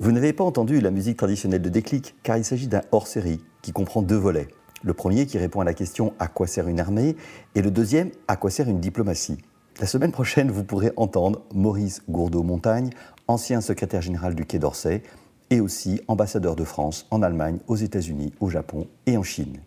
[0.00, 3.72] Vous n'avez pas entendu la musique traditionnelle de Déclic, car il s'agit d'un hors-série qui
[3.72, 4.48] comprend deux volets.
[4.82, 7.16] Le premier qui répond à la question à quoi sert une armée?
[7.54, 9.38] et le deuxième à quoi sert une diplomatie?
[9.78, 12.90] La semaine prochaine, vous pourrez entendre Maurice Gourdeau-Montagne,
[13.28, 15.02] ancien secrétaire général du Quai d'Orsay
[15.50, 19.58] et aussi ambassadeur de France en Allemagne, aux États-Unis, au Japon et en Chine.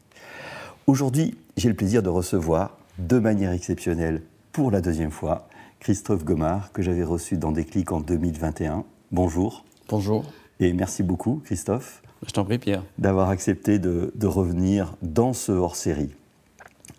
[0.85, 4.21] Aujourd'hui, j'ai le plaisir de recevoir, de manière exceptionnelle,
[4.51, 5.47] pour la deuxième fois,
[5.79, 8.83] Christophe Gomard, que j'avais reçu dans Déclic en 2021.
[9.13, 9.63] Bonjour.
[9.87, 10.25] Bonjour.
[10.59, 12.03] Et merci beaucoup, Christophe.
[12.27, 12.83] Je t'en prie, Pierre.
[12.97, 16.09] D'avoir accepté de, de, revenir dans ce hors-série.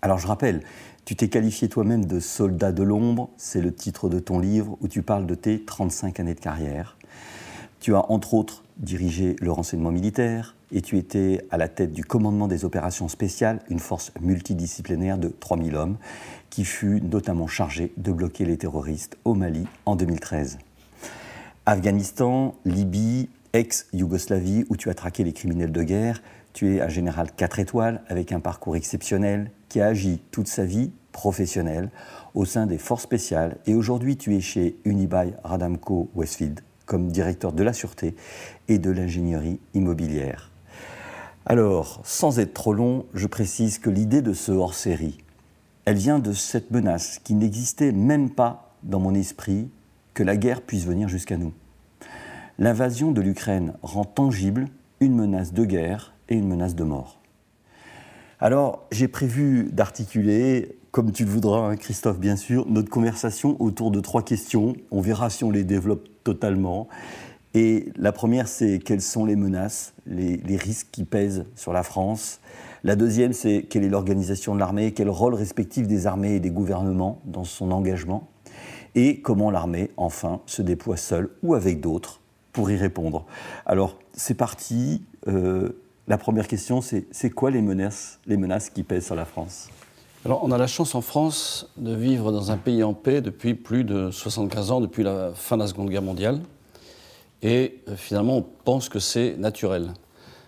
[0.00, 0.62] Alors, je rappelle,
[1.04, 4.88] tu t'es qualifié toi-même de soldat de l'ombre, c'est le titre de ton livre où
[4.88, 6.96] tu parles de tes 35 années de carrière.
[7.80, 12.04] Tu as entre autres dirigé le renseignement militaire et tu étais à la tête du
[12.04, 15.96] commandement des opérations spéciales, une force multidisciplinaire de 3000 hommes
[16.50, 20.58] qui fut notamment chargée de bloquer les terroristes au Mali en 2013.
[21.64, 26.22] Afghanistan, Libye, ex-Yougoslavie, où tu as traqué les criminels de guerre,
[26.52, 30.64] tu es un général 4 étoiles avec un parcours exceptionnel qui a agi toute sa
[30.64, 31.90] vie professionnelle
[32.34, 37.52] au sein des forces spéciales et aujourd'hui tu es chez Unibail Radamco Westfield comme directeur
[37.52, 38.16] de la sûreté
[38.68, 40.50] et de l'ingénierie immobilière.
[41.46, 45.18] Alors, sans être trop long, je précise que l'idée de ce hors-série,
[45.84, 49.68] elle vient de cette menace qui n'existait même pas dans mon esprit
[50.14, 51.52] que la guerre puisse venir jusqu'à nous.
[52.58, 54.68] L'invasion de l'Ukraine rend tangible
[55.00, 57.20] une menace de guerre et une menace de mort.
[58.40, 63.90] Alors, j'ai prévu d'articuler, comme tu le voudras, hein, Christophe, bien sûr, notre conversation autour
[63.90, 64.76] de trois questions.
[64.90, 66.88] On verra si on les développe totalement.
[67.54, 72.40] Et la première, c'est quelles sont les menaces, les, risques qui pèsent sur la France.
[72.82, 76.50] La deuxième, c'est quelle est l'organisation de l'armée, quel rôle respectif des armées et des
[76.50, 78.28] gouvernements dans son engagement.
[78.96, 82.20] Et comment l'armée, enfin, se déploie seule ou avec d'autres
[82.52, 83.24] pour y répondre.
[83.66, 85.02] Alors, c'est parti.
[85.28, 85.70] Euh,
[86.06, 89.68] la première question, c'est quoi les menaces, les menaces qui pèsent sur la France?
[90.24, 93.54] Alors, on a la chance en France de vivre dans un pays en paix depuis
[93.54, 96.40] plus de 75 ans, depuis la fin de la Seconde Guerre mondiale.
[97.44, 99.92] Et euh, finalement, on pense que c'est naturel.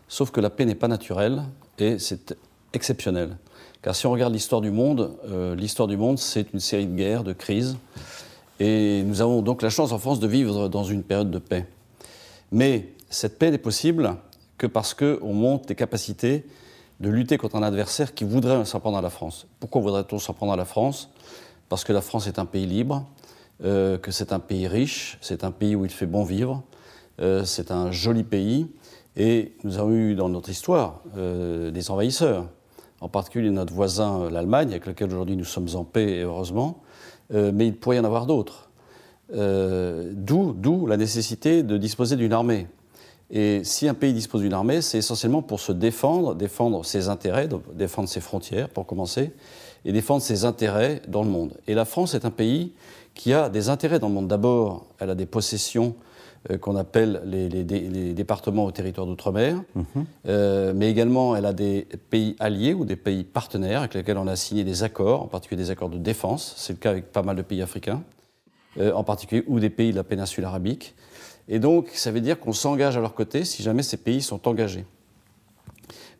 [0.08, 1.42] Sauf que la paix n'est pas naturelle
[1.78, 2.36] et c'est
[2.72, 3.36] exceptionnel.
[3.82, 6.96] Car si on regarde l'histoire du monde, euh, l'histoire du monde, c'est une série de
[6.96, 7.76] guerres, de crises.
[8.58, 11.66] Et nous avons donc la chance en France de vivre dans une période de paix.
[12.50, 14.16] Mais cette paix n'est possible
[14.56, 16.46] que parce qu'on monte des capacités
[17.00, 19.46] de lutter contre un adversaire qui voudrait s'en prendre à la France.
[19.60, 21.10] Pourquoi voudrait-on s'en prendre à la France?
[21.68, 23.04] Parce que la France est un pays libre,
[23.64, 26.62] euh, que c'est un pays riche, c'est un pays où il fait bon vivre,
[27.18, 28.66] c'est un joli pays,
[29.16, 32.46] et nous avons eu dans notre histoire euh, des envahisseurs,
[33.00, 36.82] en particulier notre voisin l'Allemagne, avec lequel aujourd'hui nous sommes en paix, heureusement,
[37.30, 38.70] mais il pourrait y en avoir d'autres.
[39.32, 42.68] D'où la nécessité de disposer d'une armée.
[43.30, 47.48] Et si un pays dispose d'une armée, c'est essentiellement pour se défendre, défendre ses intérêts,
[47.74, 49.32] défendre ses frontières pour commencer,
[49.84, 51.54] et défendre ses intérêts dans le monde.
[51.66, 52.72] Et la France est un pays
[53.14, 54.28] qui a des intérêts dans le monde.
[54.28, 56.05] D'abord, elle a des possessions euh,
[56.60, 59.82] qu'on appelle les, les, les, départements au territoire d'outre-mer, -hmm.
[60.28, 64.26] euh, mais également elle a des pays alliés ou des pays partenaires avec lesquels on
[64.26, 67.22] a signé des accords, en particulier des accords de défense, c'est le cas avec pas
[67.22, 68.02] mal de pays africains,
[68.78, 70.94] euh, en particulier, ou des pays de la péninsule arabique.
[71.48, 74.46] Et donc, ça veut dire qu'on s'engage à leur côté si jamais ces pays sont
[74.48, 74.84] engagés.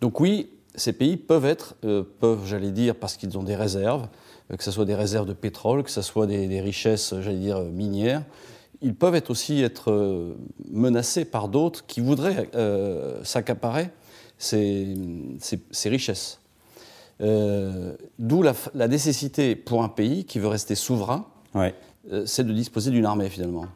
[0.00, 4.08] Donc oui, ces pays peuvent être, euh, peuvent, j'allais dire, parce qu'ils ont des réserves,
[4.50, 7.38] euh, que ce soit des réserves de pétrole, que ce soit des, des richesses, j'allais
[7.38, 8.22] dire, minières,
[8.82, 10.36] ils peuvent être aussi être euh,
[10.70, 13.90] menacés par d'autres qui voudraient euh, s'accaparer
[14.38, 14.94] ces,
[15.40, 16.40] ces, ces, richesses.
[17.20, 21.74] Euh, D'où la, la, nécessité pour un pays qui veut rester souverain, ouais.
[22.26, 23.66] c'est de disposer d'une armée finalement.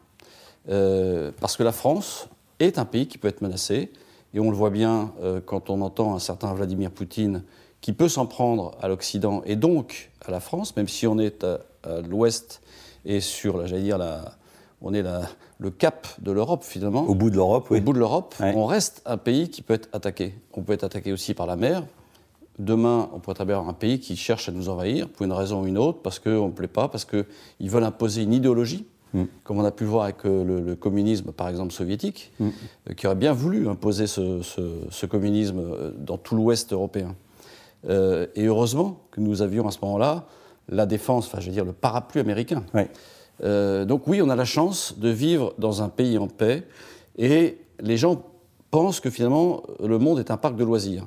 [0.66, 2.28] Parce que la France
[2.58, 3.90] est un pays qui peut être menacé,
[4.34, 5.12] et on le voit bien
[5.46, 7.42] quand on entend un certain Vladimir Poutine
[7.80, 11.42] qui peut s'en prendre à l'Occident et donc à la France, même si on est
[11.42, 12.60] à, à l'ouest
[13.06, 14.36] et sur, j'allais dire, la,
[14.82, 15.22] on est la,
[15.58, 17.02] le cap de l'Europe finalement.
[17.02, 17.78] Au bout de l'Europe, oui.
[17.78, 18.52] Au bout de l'Europe, ouais.
[18.56, 20.34] on reste un pays qui peut être attaqué.
[20.54, 21.84] On peut être attaqué aussi par la mer.
[22.58, 25.66] Demain, on pourrait avoir un pays qui cherche à nous envahir pour une raison ou
[25.66, 29.24] une autre, parce qu'on ne plaît pas, parce qu'ils veulent imposer une idéologie Mm.
[29.42, 32.48] comme on a pu le voir avec euh, le, le communisme, par exemple, soviétique, mm.
[32.90, 37.16] euh, qui aurait bien voulu imposer ce, ce, ce communisme euh, dans tout l'Ouest européen.
[37.88, 40.26] Euh, et heureusement que nous avions à ce moment-là
[40.68, 42.62] la défense, enfin, je veux dire, le parapluie américain.
[42.74, 42.88] Ouais.
[43.42, 46.64] Euh, donc oui, on a la chance de vivre dans un pays en paix,
[47.18, 48.22] et les gens
[48.70, 51.06] pensent que finalement, le monde est un parc de loisirs.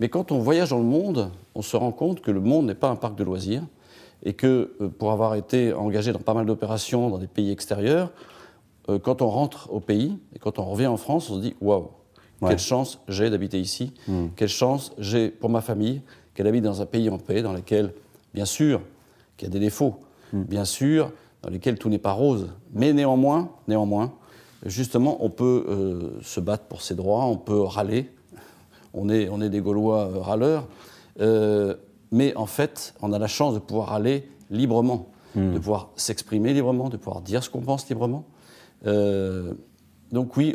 [0.00, 2.74] Mais quand on voyage dans le monde, on se rend compte que le monde n'est
[2.74, 3.62] pas un parc de loisirs
[4.24, 8.10] et que euh, pour avoir été engagé dans pas mal d'opérations dans des pays extérieurs,
[8.88, 11.54] euh, quand on rentre au pays et quand on revient en France, on se dit
[11.60, 11.90] waouh,
[12.40, 14.28] quelle chance j'ai d'habiter ici, hmm.
[14.34, 16.00] quelle chance j'ai pour ma famille
[16.34, 17.92] qu'elle habite dans un pays en paix, dans lequel,
[18.34, 18.80] bien sûr,
[19.36, 19.96] qu'il y a des défauts,
[20.32, 20.42] hmm.
[20.42, 24.12] bien sûr, dans lequel tout n'est pas rose, mais néanmoins, néanmoins,
[24.64, 28.10] justement, on peut euh, se battre pour ses droits, on peut râler.
[28.94, 30.68] On est, on est des Gaulois euh, râleurs.
[31.20, 31.74] Euh,
[32.10, 35.54] mais en fait, on a la chance de pouvoir aller librement, hmm.
[35.54, 38.24] de pouvoir s'exprimer librement, de pouvoir dire ce qu'on pense librement.
[38.84, 40.54] donc oui,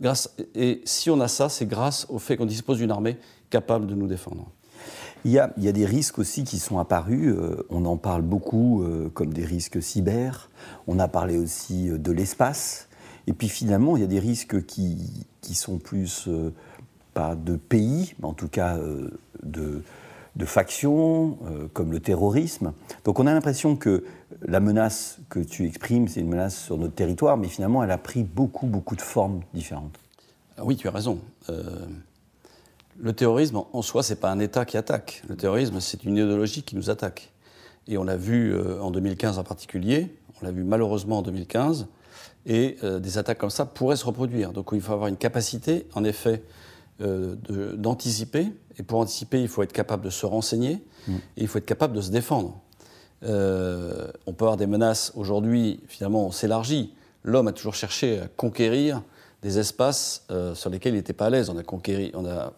[0.00, 3.16] grâce, et si on a ça, c'est grâce au fait qu'on dispose d'une armée
[3.48, 4.46] capable de nous défendre.
[5.24, 7.34] Il y, a, des risques aussi qui sont apparus.
[7.70, 8.84] on en parle beaucoup
[9.14, 10.50] comme des risques cyber.
[10.86, 12.88] On a parlé aussi de l'espace.
[13.26, 15.24] Et puis finalement, il y a des risques qui,
[15.54, 16.52] sont plus, euh,
[17.14, 19.10] pas de pays, mais en tout cas euh,
[19.42, 19.82] de,
[20.44, 22.72] factions, euh, comme le terrorisme.
[23.04, 24.04] Donc on a l'impression que
[24.42, 27.98] la menace que tu exprimes, c'est une menace sur notre territoire, mais finalement, elle a
[27.98, 29.98] pris beaucoup, beaucoup de formes différentes.
[30.62, 31.18] Oui, tu as raison.
[32.98, 35.22] Le terrorisme, en soi, ce n'est pas un État qui attaque.
[35.28, 37.32] Le terrorisme, c'est une idéologie qui nous attaque.
[37.86, 41.86] Et on l'a vu en 2015 en particulier, on l'a vu malheureusement en 2015,
[42.46, 44.52] et euh, des attaques comme ça pourraient se reproduire.
[44.52, 46.42] Donc il faut avoir une capacité, en effet,
[47.00, 47.36] euh,
[47.76, 48.52] d'anticiper.
[48.78, 51.14] Et pour anticiper, il faut être capable de se renseigner mm.
[51.14, 52.60] et il faut être capable de se défendre.
[53.24, 55.12] Euh, on peut avoir des menaces.
[55.16, 56.92] Aujourd'hui, finalement, on s'élargit.
[57.22, 59.02] L'homme a toujours cherché à conquérir
[59.44, 61.50] des espaces sur lesquels il n'était pas à l'aise.
[61.50, 62.52] On a, conquéri, on a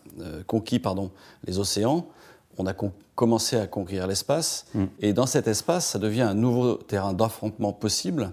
[0.46, 1.10] conquis pardon,
[1.44, 2.06] les océans,
[2.56, 2.74] on a
[3.14, 4.84] commencé à conquérir l'espace, mm.
[5.00, 8.32] et dans cet espace, ça devient un nouveau terrain d'affrontement possible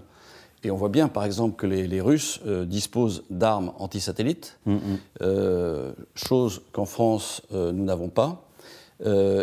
[0.64, 4.80] et on voit bien, par exemple, que les, Russes euh, disposent d'armes antisatellites, mm, mm.
[5.22, 8.40] euh, chose qu'en France, euh, nous n'avons pas.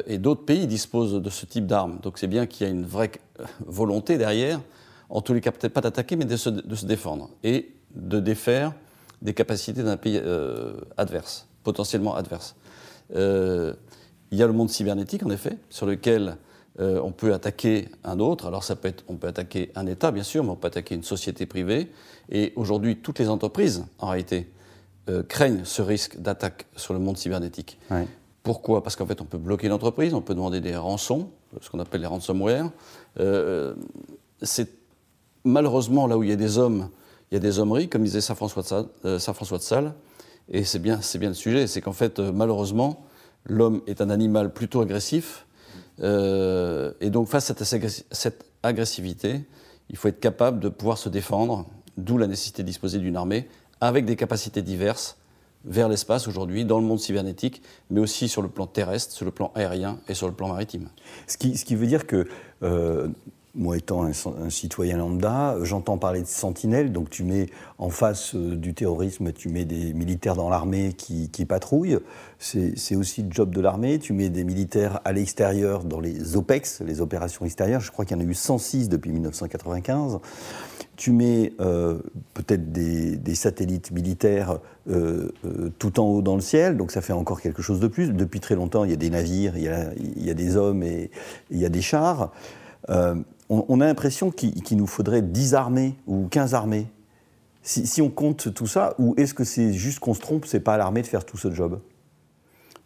[0.08, 2.00] et d'autres pays disposent de ce type d'armes.
[2.02, 3.12] Donc c'est bien qu'il y a une vraie
[3.68, 4.60] volonté derrière,
[5.10, 8.20] en tous les cas peut-être pas d'attaquer, mais de se, de se, défendre et de
[8.20, 8.74] défaire
[9.22, 10.22] des capacités d'un pays
[10.98, 12.56] adverse, potentiellement adverse.
[13.12, 13.76] il
[14.32, 16.38] y a le monde cybernétique, en effet, sur lequel
[16.80, 18.48] euh, on peut attaquer un autre.
[18.48, 20.96] Alors ça peut être, on peut attaquer un État, bien sûr, mais on peut attaquer
[20.96, 21.92] une société privée.
[22.30, 24.50] Et aujourd'hui, toutes les entreprises, en réalité,
[25.10, 27.78] euh, craignent ce risque d'attaque sur le monde cybernétique.
[28.44, 28.84] Pourquoi?
[28.84, 31.30] Parce qu'en fait, on peut bloquer l'entreprise, on peut demander des rançons,
[31.60, 32.72] ce qu'on appelle les ransomware.
[33.20, 33.76] Euh,
[34.42, 34.70] c'est
[35.44, 36.90] malheureusement là où il y a des hommes,
[37.32, 38.64] il y a des hommeries, comme disait Saint François
[39.04, 39.94] de de Sales
[40.50, 43.06] et c'est bien, bien le sujet, c'est qu'en fait, malheureusement,
[43.46, 45.46] l'homme est un animal plutôt agressif
[46.02, 47.56] euh, et donc face à
[48.12, 49.42] cette agressivité,
[49.90, 51.66] il faut être capable de pouvoir se défendre,
[51.98, 53.48] d'où la nécessité de disposer d'une armée
[53.82, 55.18] avec des capacités diverses
[55.64, 57.62] vers l'espace aujourd'hui, dans le monde cybernétique,
[57.92, 60.90] mais aussi sur le plan terrestre, sur le plan aérien et sur le plan maritime.
[61.28, 62.28] Ce qui, veut dire que
[62.64, 63.10] euh,
[63.54, 68.56] moi étant un, citoyen lambda, j'entends parler de sentinelles, donc tu mets en face euh,
[68.56, 72.00] du terrorisme, tu mets des militaires dans l'armée qui, patrouillent,
[72.40, 76.82] c'est aussi le job de l'armée, tu mets des militaires à l'extérieur dans les OPEX,
[76.82, 80.20] les opérations extérieures, je crois qu'il y en a eu 106 depuis 1995,
[80.96, 82.00] tu mets euh,
[82.34, 84.60] peut-être des, satellites militaires
[84.90, 85.30] euh,
[85.80, 88.14] tout en haut dans le ciel, donc ça fait encore quelque chose de plus.
[88.14, 90.58] Depuis très longtemps, il y a des navires, il y a, il y a des
[90.58, 91.10] hommes et
[91.50, 92.32] il y a des chars
[92.88, 96.88] on, a l'impression qu'il nous faudrait 10 armées ou 15 armées.
[97.64, 100.76] Si, on compte tout ça, ou est-ce que c'est juste qu'on se trompe, c'est pas
[100.76, 101.80] à l'armée de faire tout ce job?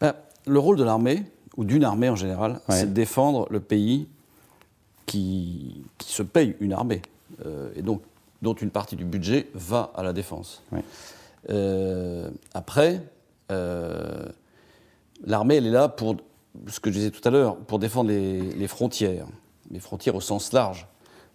[0.00, 0.14] Ben,
[0.46, 1.22] Le rôle de l'armée,
[1.56, 4.08] ou d'une armée en général, c'est de défendre le pays
[5.06, 7.00] qui, se paye une armée,
[7.46, 8.02] euh, et donc
[8.42, 10.62] dont une partie du budget va à la défense.
[11.48, 13.02] Euh, après,
[13.50, 14.26] euh,
[15.24, 16.16] l'armée, elle est là pour,
[16.66, 19.26] ce que je disais tout à l'heure, pour défendre les frontières
[19.70, 20.86] les frontières au sens large.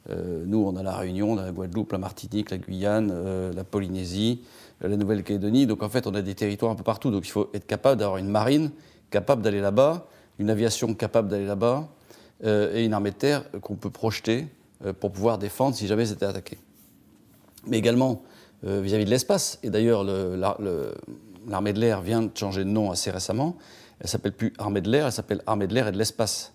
[0.10, 3.54] Euh, nous, on a la Réunion, on a la Guadeloupe, la Martinique, la Guyane, euh,
[3.54, 4.42] la Polynésie,
[4.84, 5.68] euh, la Nouvelle-Calédonie.
[5.68, 7.12] Donc en fait, on a des territoires un peu partout.
[7.12, 8.72] Donc il faut être capable d'avoir une marine
[9.10, 10.08] capable d'aller là-bas,
[10.40, 11.90] une aviation capable d'aller là-bas,
[12.44, 14.48] et une armée de terre qu'on peut projeter
[15.00, 16.58] pour pouvoir défendre si jamais c'était attaqué.
[17.68, 18.24] Mais également
[18.64, 19.60] vis-à-vis de l'espace.
[19.62, 23.58] Et d'ailleurs, l'armée de l'air vient de changer de nom assez récemment.
[24.00, 26.54] Elle s'appelle plus armée de l'air, elle s'appelle armée de l'air et de l'espace.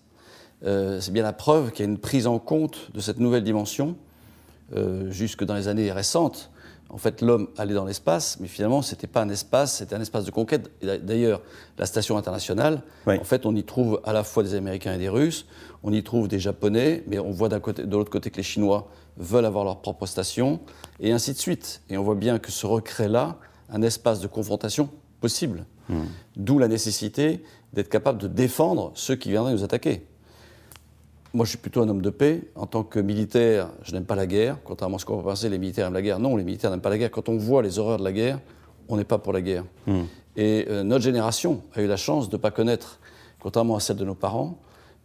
[0.65, 3.43] Euh, c'est bien la preuve qu'il y a une prise en compte de cette nouvelle
[3.43, 3.95] dimension.
[4.75, 6.51] Euh, jusque dans les années récentes,
[6.89, 10.01] en fait, l'homme allait dans l'espace, mais finalement, ce n'était pas un espace, c'était un
[10.01, 10.71] espace de conquête.
[10.81, 11.41] D'ailleurs,
[11.77, 15.09] la station internationale, en fait, on y trouve à la fois des Américains et des
[15.09, 15.47] Russes,
[15.83, 18.89] on y trouve des Japonais, mais on voit côté, de l'autre côté que les Chinois
[19.17, 20.61] veulent avoir leur propre station,
[20.99, 21.81] et ainsi de suite.
[21.89, 23.37] Et on voit bien que se recrée là
[23.69, 25.65] un espace de confrontation possible.
[26.35, 30.05] D'où la nécessité d'être capable de défendre ceux qui viendraient nous attaquer.
[31.37, 32.41] Moi, je suis plutôt un homme de paix.
[32.55, 34.57] En tant que militaire, je n'aime pas la guerre.
[34.63, 36.17] Contrairement à ce qu'on peut penser, les militaires aiment la guerre.
[36.17, 37.11] Non, les militaires n'aiment pas la guerre.
[37.11, 38.39] Quand on voit les horreurs de la guerre,
[38.89, 39.63] on n'est pas pour la guerre.
[39.85, 40.05] Hmm.
[40.35, 42.99] Et euh, notre génération a eu la chance de ne pas connaître,
[43.39, 44.57] contrairement à celle de nos parents,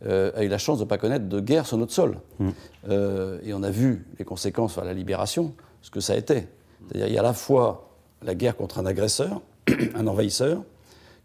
[0.07, 2.17] euh, a eu la chance de ne pas connaître de guerre sur notre sol.
[2.39, 2.49] Hmm.
[2.89, 6.47] Euh, et on a vu les conséquences à la libération, ce que ça a été.
[6.89, 7.91] C'est-à-dire il y a à la fois
[8.23, 9.43] la guerre contre un agresseur,
[9.95, 10.63] un envahisseur,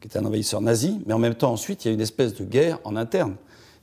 [0.02, 2.34] qui était un envahisseur nazi, mais en même temps, ensuite, il y a une espèce
[2.34, 3.38] de guerre en interne,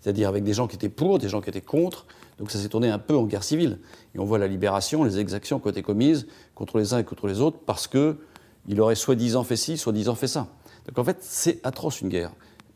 [0.04, 2.04] c'est-à-dire avec des gens qui étaient pour, des gens qui étaient contre.
[2.38, 3.78] Donc ça s'est tourné un peu en guerre civile.
[4.14, 7.04] Et on voit la libération, les exactions qui ont été commises contre les uns et
[7.04, 10.48] contre les autres parce qu'il aurait soi-disant fait ci, soi-disant fait ça.
[10.86, 12.32] Donc en fait, c'est atroce une guerre.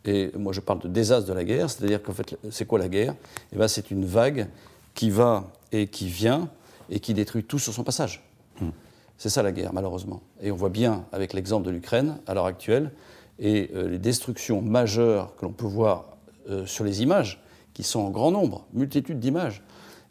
[0.07, 2.89] Et moi, je parle de désastre de la guerre, c'est-à-dire qu'en fait, c'est quoi la
[2.89, 3.15] guerre?
[3.53, 4.49] Eh bien, c'est une vague
[4.95, 6.49] qui va et qui vient
[6.89, 8.25] et qui détruit tout sur son passage.
[8.59, 8.71] Hmm.
[9.19, 10.23] C'est ça la guerre, malheureusement.
[10.41, 12.91] Et on voit bien avec l'exemple de l'Ukraine, à l'heure actuelle,
[13.39, 16.18] et euh, les destructions majeures que l'on peut voir
[16.49, 17.43] euh, sur les images,
[17.75, 19.63] qui sont en grand nombre, multitude d'images,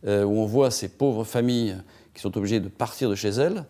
[0.06, 1.76] euh, où on voit ces pauvres familles
[2.14, 3.66] qui sont obligées de partir de chez elles,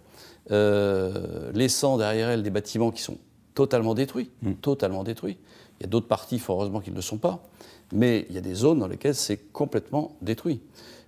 [1.54, 3.18] laissant derrière elles des bâtiments qui sont
[3.54, 4.54] totalement détruits, hmm.
[4.54, 5.38] totalement détruits.
[5.80, 7.44] Il y a d'autres parties, fort heureusement, qui ne le sont pas,
[7.92, 10.62] mais il y a des zones dans lesquelles c'est complètement détruit.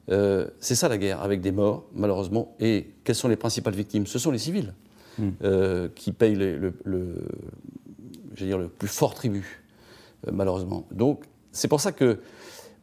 [0.07, 2.55] c'est ça la guerre, avec des morts, malheureusement.
[2.59, 4.07] Et quelles sont les principales victimes?
[4.07, 4.73] Ce sont les civils
[5.19, 5.29] hmm.
[5.95, 6.73] qui payent le,
[8.45, 9.63] dire, le plus fort tribut,
[10.27, 10.85] euh, malheureusement.
[10.91, 12.19] Donc, c'est pour ça que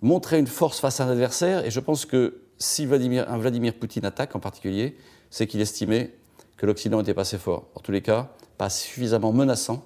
[0.03, 3.75] montrer une force face à un adversaire, et je pense que si Vladimir, un Vladimir
[3.75, 4.97] Poutine attaque en particulier,
[5.31, 6.15] c'est qu'il estimait
[6.57, 7.69] que l'Occident n'était pas assez fort.
[7.75, 9.85] En tous les cas, pas suffisamment menaçant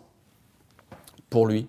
[1.29, 1.67] pour lui.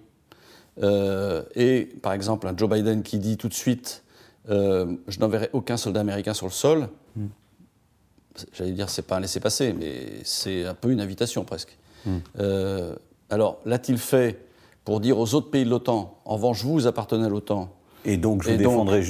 [0.81, 4.03] Euh, et par exemple, un Joe Biden qui dit tout de suite
[4.49, 6.89] euh, Je n'enverrai aucun soldat américain sur le sol.
[7.15, 7.27] Hmm.
[8.53, 11.77] J'allais dire, c'est pas un laisser-passer, mais c'est un peu une invitation presque.
[12.05, 12.19] Hmm.
[13.29, 14.45] Alors, l'a-t-il fait
[14.85, 17.69] pour dire aux autres pays de l'OTAN, en revanche, vous appartenez à l'OTAN
[18.05, 19.03] et donc, je vous défendrai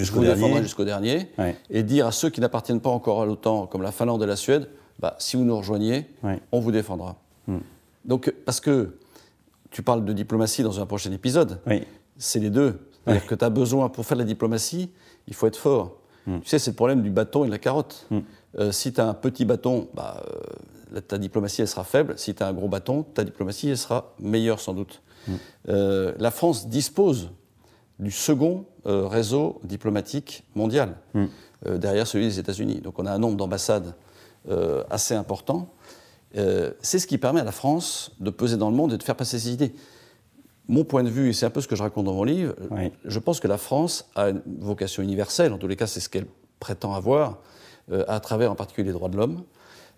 [0.64, 1.28] jusqu'au dernier.
[1.70, 4.36] Et dire à ceux qui n'appartiennent pas encore à l'OTAN, comme la Finlande et la
[4.36, 6.08] Suède, bah, si vous nous rejoignez,
[6.52, 7.18] on vous défendra.
[7.48, 7.60] Hmm.
[8.06, 8.98] Donc, parce que
[9.70, 11.60] tu parles de diplomatie dans un prochain épisode,
[12.18, 12.80] c'est les deux.
[13.06, 14.92] C'est-à-dire que tu as besoin, pour faire de la diplomatie,
[15.28, 15.98] il faut être fort.
[16.28, 16.40] Hmm.
[16.42, 18.06] Tu sais, c'est le problème du bâton et de la carotte.
[18.12, 18.20] Hmm.
[18.60, 20.24] Euh, si tu as un petit bâton, bah,
[20.96, 22.14] euh, ta diplomatie, elle sera faible.
[22.18, 25.02] Si tu as un gros bâton, ta diplomatie, elle sera meilleure sans doute.
[25.70, 27.32] Euh, la France dispose
[28.00, 31.26] du second euh, réseau diplomatique mondial, mm.
[31.68, 32.82] euh, derrière celui des États-Unis.
[32.82, 33.94] Donc on a un nombre d'ambassades
[34.90, 35.70] assez important.
[36.34, 39.16] c'est ce qui permet à la France de peser dans le monde et de faire
[39.16, 39.72] passer ses idées.
[40.68, 42.56] Mon point de vue, et c'est un peu ce que je raconte dans mon livre,
[43.06, 46.10] je pense que la France a une vocation universelle, en tous les cas c'est ce
[46.10, 46.26] qu'elle
[46.60, 47.38] prétend avoir,
[48.08, 49.44] à travers en particulier les droits de l'homme,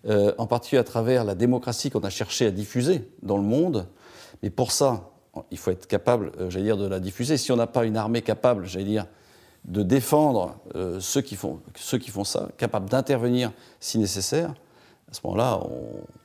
[0.06, 3.86] euh, en particulier à travers la démocratie qu'on a cherché à diffuser dans le monde.
[4.42, 5.13] Mais pour ça,
[5.50, 7.36] il faut être capable, euh, j'allais dire, de la diffuser.
[7.36, 9.06] Si on n'a pas une armée capable, j'allais dire,
[9.64, 14.50] de défendre euh, ceux, qui font, ceux qui font ça, capable d'intervenir si nécessaire,
[15.10, 15.60] à ce moment-là,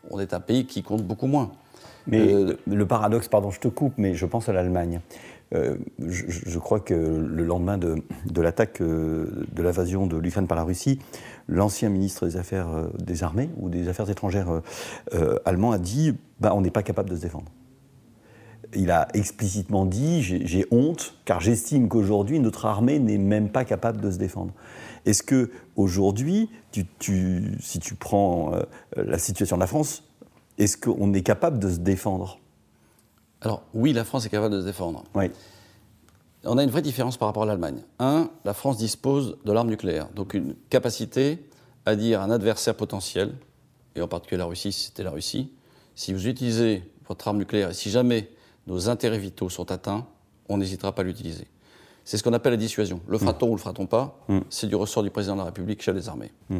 [0.09, 1.51] on, est un pays qui compte beaucoup moins.
[2.07, 2.33] Mais
[2.65, 4.99] le paradoxe, pardon, je te coupe, mais je pense à l'Allemagne.
[5.51, 10.97] je, crois que le lendemain de, l'attaque, de l'invasion de l'Ukraine par la Russie,
[11.49, 14.61] l'ancien ministre des Affaires euh, des Armées ou des Affaires étrangères euh,
[15.13, 17.51] euh, allemand a dit bah, on n'est pas capable de se défendre.
[18.75, 23.99] Il a explicitement dit j'ai honte car j'estime qu'aujourd'hui notre armée n'est même pas capable
[24.01, 24.53] de se défendre.
[25.05, 28.51] Est-ce que aujourd'hui, tu, si tu prends
[28.95, 30.03] la situation de la France,
[30.57, 32.39] est-ce qu'on est capable de se défendre?
[33.41, 35.03] Alors oui, la France est capable de se défendre.
[35.15, 35.31] Oui
[36.45, 37.81] on a une vraie différence par rapport à l'Allemagne.
[37.99, 41.43] Un, la France dispose de l'arme nucléaire, donc une capacité
[41.85, 43.33] à dire à un adversaire potentiel,
[43.95, 45.51] et en particulier la Russie, si c'était la Russie,
[45.95, 48.29] si vous utilisez votre arme nucléaire et si jamais
[48.69, 50.05] nos intérêts vitaux sont atteints,
[50.47, 51.47] on n'hésitera pas à l'utiliser.
[52.05, 53.01] C'est ce qu'on appelle la dissuasion.
[53.07, 54.39] Le fera-t-on ou le fera-t-on pas mm.
[54.49, 56.31] C'est du ressort du président de la République, chef des armées.
[56.49, 56.59] Mm.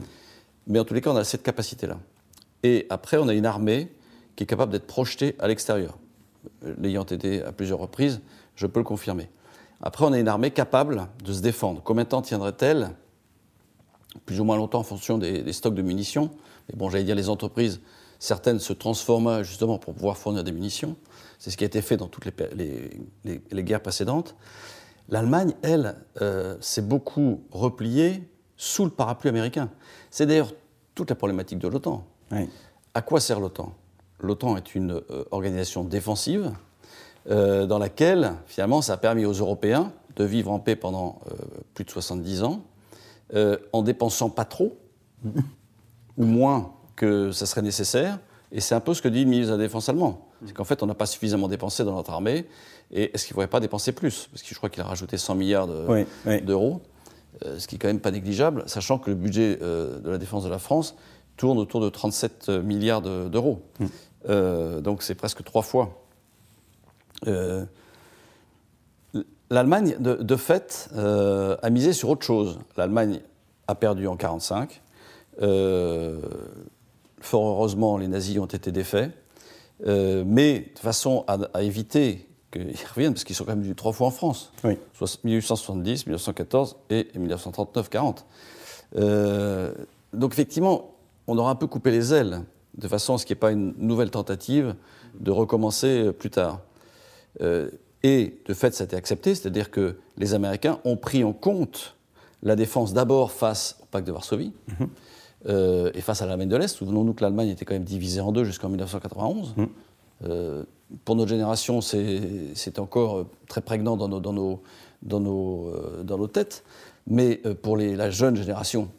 [0.67, 1.97] Mais en tous les cas, on a cette capacité-là.
[2.63, 3.91] Et après, on a une armée
[4.35, 5.97] qui est capable d'être projetée à l'extérieur.
[6.77, 8.21] L'ayant été à plusieurs reprises,
[8.55, 9.29] je peux le confirmer.
[9.81, 11.81] Après, on a une armée capable de se défendre.
[11.83, 12.91] Combien de temps tiendrait-elle?
[14.25, 16.31] Plus ou moins longtemps en fonction des, stocks de munitions.
[16.67, 17.79] Mais bon, j'allais dire, les entreprises,
[18.19, 20.95] certaines se transforment justement pour pouvoir fournir des munitions.
[21.39, 24.35] C'est ce qui a été fait dans toutes les, guerres précédentes.
[25.07, 29.69] L'Allemagne, elle, euh, s'est beaucoup repliée sous le parapluie américain.
[30.11, 30.53] C'est d'ailleurs
[30.95, 32.05] toute la problématique de l'OTAN.
[32.93, 33.73] À quoi sert l'OTAN?
[34.19, 36.51] L'OTAN est une euh, organisation défensive
[37.29, 41.21] euh, dans laquelle, finalement, ça a permis aux Européens de vivre en paix pendant
[41.73, 42.65] plus de 70 ans,
[43.71, 44.77] en dépensant pas trop,
[46.17, 48.19] ou moins que ça serait nécessaire.
[48.51, 50.28] Et c'est un peu ce que dit le ministre de la Défense allemand.
[50.45, 52.45] C'est qu'en fait, on n'a pas suffisamment dépensé dans notre armée.
[52.91, 54.27] Et est-ce qu'il ne faudrait pas dépenser plus?
[54.31, 56.81] Parce que je crois qu'il a rajouté 100 milliards d'euros,
[57.45, 60.17] euh, ce qui est quand même pas négligeable, sachant que le budget euh, de la
[60.17, 60.95] défense de la France
[61.37, 63.61] tourne autour de 37 milliards d'euros.
[63.79, 63.85] Mm.
[64.27, 66.03] Euh, donc c'est presque trois fois.
[69.51, 72.59] L'Allemagne, de, fait, a misé sur autre chose.
[72.77, 73.19] L'Allemagne
[73.67, 74.81] a perdu en 1945.
[77.21, 79.11] fort heureusement, les nazis ont été défaits.
[79.85, 84.07] Mais de façon à éviter qu'ils reviennent, parce qu'ils sont quand même venus trois fois
[84.07, 84.51] en France.
[84.63, 84.77] Oui.
[85.23, 88.23] 1870, 1914 et 1939-40.
[88.95, 89.73] Euh,
[90.13, 90.95] donc effectivement,
[91.27, 92.41] on aura un peu coupé les ailes,
[92.75, 94.75] de façon à ce qu'il n'y ait pas une nouvelle tentative
[95.19, 96.61] de recommencer plus tard.
[97.41, 97.69] Euh,
[98.03, 101.95] et de fait, ça a été accepté, c'est-à-dire que les Américains ont pris en compte
[102.41, 104.87] la défense d'abord face au pacte de Varsovie mhm.
[105.47, 106.75] Euh, et face à l'Allemagne de l'Est.
[106.75, 109.55] Souvenons-nous que l'Allemagne était quand même divisée en deux jusqu'en 1991
[111.05, 114.61] pour notre génération, c'est encore euh, très prégnant dans nos, dans nos,
[115.01, 116.63] dans nos, euh, dans nos têtes.
[117.07, 118.89] Mais euh, pour les, la jeune génération,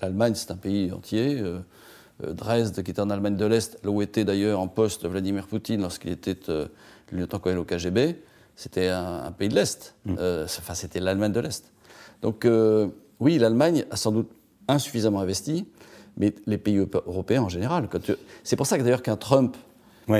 [0.00, 1.42] l'Allemagne, c'est un pays entier.
[2.20, 5.82] Dresde, qui est en Allemagne de l'Est, là où était d'ailleurs en poste Vladimir Poutine
[5.82, 6.36] lorsqu'il était
[7.12, 8.16] lieutenant-colonel au KGB,
[8.56, 9.94] c'était un, pays de l'Est.
[10.04, 10.14] Mm.
[10.44, 11.72] enfin, c'était l'Allemagne de l'Est.
[12.22, 12.44] Donc,
[13.20, 14.30] oui, l'Allemagne a sans doute
[14.66, 15.64] insuffisamment investi,
[16.18, 17.88] mais les pays européens en général.
[18.44, 19.56] C'est pour ça que d'ailleurs qu'un Trump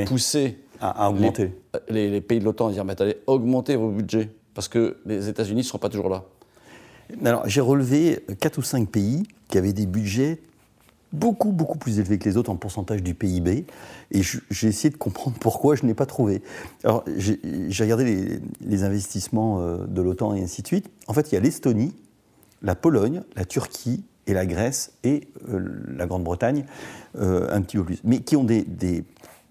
[0.07, 1.53] poussait à, augmenter.
[1.89, 5.67] Les, pays de l'OTAN dire mais allez augmenter vos budgets parce que les États-Unis ne
[5.67, 6.25] seront pas toujours là.
[7.25, 10.41] Alors j'ai relevé quatre ou cinq pays qui avaient des budgets
[11.13, 13.65] beaucoup beaucoup plus élevés que les autres en pourcentage du PIB
[14.11, 16.43] et j'ai essayé de comprendre pourquoi je n'ai pas trouvé.
[16.85, 17.39] Alors j'ai
[17.81, 20.91] regardé les, investissements euh, de l'OTAN et ainsi de suite.
[21.07, 21.95] En fait il y a l'Estonie,
[22.63, 26.65] la Pologne, la Turquie et la Grèce et euh, la Grande-Bretagne
[27.19, 29.05] euh, un petit peu plus, mais qui ont des, des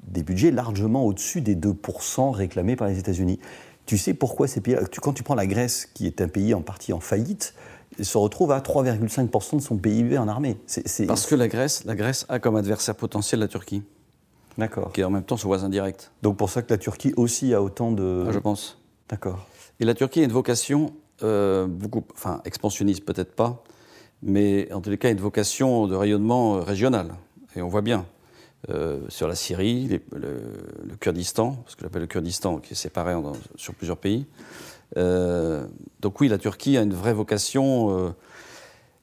[0.08, 3.40] des budgets largement au-dessus des 2% réclamés par les États-Unis.
[3.86, 6.62] Tu sais pourquoi ces pays Quand tu prends la Grèce, qui est un pays en
[6.62, 7.54] partie en faillite,
[8.02, 10.58] se retrouve à 3,5% de son PIB en armée.
[11.08, 13.84] Parce que la Grèce, la Grèce a comme adversaire potentiel la Turquie.
[14.58, 14.92] D'accord.
[14.92, 16.12] Qui est en même temps son voisin direct.
[16.22, 18.26] Donc pour ça que la Turquie aussi a autant de...
[18.28, 18.80] Ah, je pense.
[19.10, 19.48] D'accord.
[19.80, 23.64] Et la Turquie a une vocation euh, beaucoup, enfin expansionniste peut-être pas,
[24.22, 27.14] mais en tous les cas une vocation de rayonnement euh, régional.
[27.56, 28.06] Et on voit bien.
[28.70, 33.14] Euh, sur la Syrie, le, Kurdistan, ce que j'appelle le Kurdistan, qui est séparé
[33.56, 34.26] sur plusieurs pays.
[34.98, 35.66] Euh,
[36.02, 38.14] donc oui, la Turquie a une vraie vocation.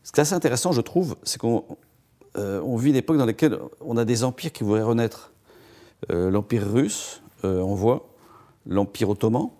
[0.02, 3.96] Ce qui est assez intéressant, je trouve, c'est qu'on vit une époque dans laquelle on
[3.96, 5.32] a des empires qui voudraient renaître.
[6.10, 8.08] L'empire russe, on voit,
[8.66, 9.50] l'empire ottoman,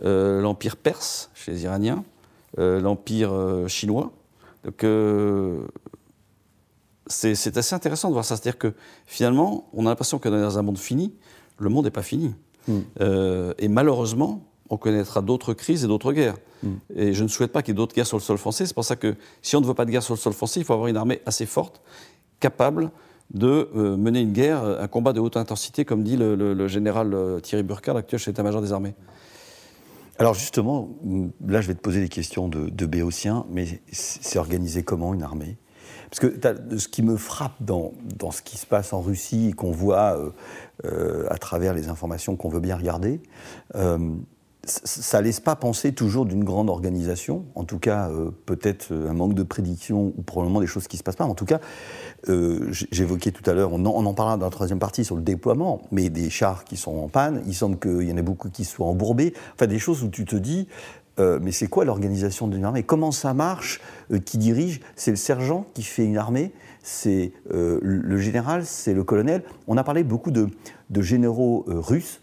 [0.00, 2.04] l'empire perse chez les Iraniens,
[2.56, 4.12] l'empire chinois.
[4.64, 4.84] Donc
[7.06, 8.36] c'est assez intéressant de voir ça.
[8.36, 8.72] C'est-à-dire que
[9.06, 11.14] finalement, on a l'impression est dans un monde fini.
[11.58, 12.34] Le monde n'est pas fini.
[12.66, 12.80] Hmm.
[13.00, 16.36] Euh, et malheureusement, on connaîtra d'autres crises et d'autres guerres.
[16.62, 16.74] Hmm.
[16.96, 18.66] Et je ne souhaite pas qu'il y ait d'autres guerres sur le sol français.
[18.66, 20.60] C'est pour ça que si on ne veut pas de guerre sur le sol français,
[20.60, 21.82] il faut avoir une armée assez forte,
[22.40, 22.90] capable
[23.32, 27.40] de euh, mener une guerre, un combat de haute intensité, comme dit le, général euh,
[27.40, 28.94] Thierry Burkhardt, actuel chef d'état-major des armées.
[30.18, 30.90] Alors justement,
[31.44, 35.56] là je vais te poser des questions de, béotien, mais c'est organisé comment une armée?
[36.10, 39.52] Parce que ce qui me frappe dans, dans, ce qui se passe en Russie et
[39.52, 40.30] qu'on voit euh,
[40.84, 43.20] euh, à travers les informations qu'on veut bien regarder,
[43.74, 43.98] euh,
[44.66, 48.10] ça laisse pas penser toujours d'une grande organisation, en tout cas
[48.46, 51.24] peut-être un manque de prédiction ou probablement des choses qui se passent pas.
[51.24, 51.60] En tout cas,
[52.90, 56.08] j'évoquais tout à l'heure, on, en parlera dans la troisième partie sur le déploiement, mais
[56.08, 58.86] des chars qui sont en panne, il semble qu'il y en ait beaucoup qui soient
[58.86, 60.68] embourbés, enfin des choses où tu te dis,
[61.20, 62.82] euh, mais c'est quoi l'organisation d'une armée?
[62.82, 63.80] Comment ça marche?
[64.12, 64.80] Euh, Qui dirige?
[64.96, 66.52] C'est le sergent qui fait une armée?
[66.82, 68.64] C'est euh, le général?
[68.66, 69.42] C'est le colonel?
[69.68, 70.48] On a parlé beaucoup de,
[71.00, 72.20] généraux russes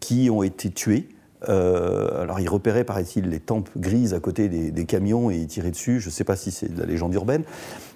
[0.00, 1.08] qui ont été tués.
[1.46, 5.70] Alors ils repéraient, paraît-il, les tempes grises à côté des, des camions et ils tiraient
[5.70, 6.00] dessus.
[6.00, 7.44] Je ne sais pas si c'est de la légende urbaine.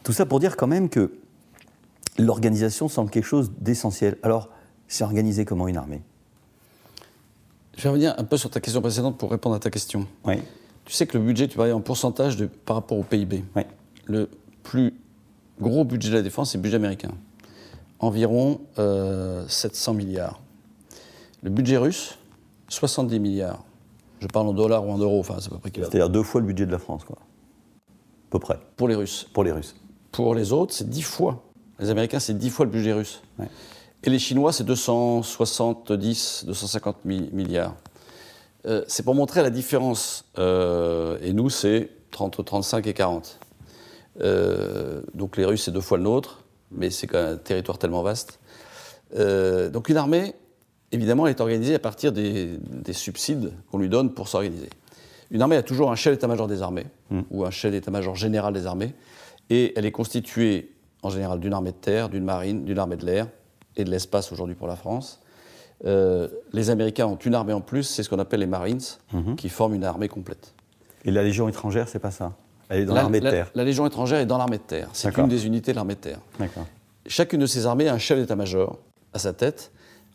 [0.03, 1.13] Tout ça pour dire quand même que
[2.19, 4.17] l'organisation semble quelque chose d'essentiel.
[4.23, 4.49] Alors,
[4.89, 6.03] c'est organisé comment une armée?
[7.77, 10.07] Je vais revenir un peu sur ta question précédente pour répondre à ta question.
[10.25, 10.37] Oui.
[10.85, 13.45] Tu sais que le budget, tu parlais en pourcentage de, par rapport au PIB.
[13.57, 13.63] Oui.
[14.05, 14.29] Le
[14.63, 14.95] plus
[15.61, 17.11] gros budget de la défense, c'est le budget américain.
[17.99, 20.41] Environ 700 euh, milliards.
[21.43, 22.19] Le budget russe,
[22.69, 23.63] 70 milliards.
[24.21, 26.41] Je parle en dollars ou en euros, enfin, c'est à peu près C'est-à-dire deux fois
[26.41, 27.17] le budget de la France, quoi.
[27.19, 28.59] À peu près.
[28.77, 29.29] Pour les Russes.
[29.33, 29.77] Pour les Russes.
[30.13, 31.43] Pour les autres, c'est 10 fois.
[31.79, 33.21] Les Américains, c'est 10 fois le budget russe.
[33.39, 33.49] Ouais.
[34.05, 37.75] Et les Chinois, c'est 270, 250 milliards.
[38.67, 40.25] Euh, c'est pour montrer la différence.
[40.39, 43.41] Euh, et nous, c'est entre 35 et 40.
[44.21, 47.79] Euh, donc les Russes, c'est deux fois le nôtre, mais c'est quand même un territoire
[47.79, 48.39] tellement vaste.
[49.17, 50.35] donc une armée
[50.95, 52.59] évidemment, elle est organisée à partir des,
[52.93, 54.71] subsides qu'on lui donne pour s'organiser.
[55.31, 57.23] Une armée a toujours un chef d'état-major des armées, hmm.
[57.31, 58.95] ou un chef d'état-major général des armées,
[59.51, 63.05] et elle est constituée en général d'une armée de terre, d'une marine, d'une armée de
[63.05, 63.29] l'air
[63.77, 65.21] et de l'espace aujourd'hui pour la France.
[65.85, 68.81] Euh, les Américains ont une armée en plus, c'est ce qu'on appelle les Marines,
[69.13, 69.37] mhm.
[69.37, 70.55] qui forment une armée complète.
[71.05, 72.33] Et la Légion étrangère, c'est pas ça?
[72.71, 73.51] Elle est dans l'armée de terre.
[73.55, 74.89] La, Légion étrangère est dans l'armée de terre.
[74.95, 76.21] C'est une des unités de l'armée de terre.
[77.07, 78.79] Chacune de ces armées a un chef d'état-major
[79.13, 79.71] à sa tête.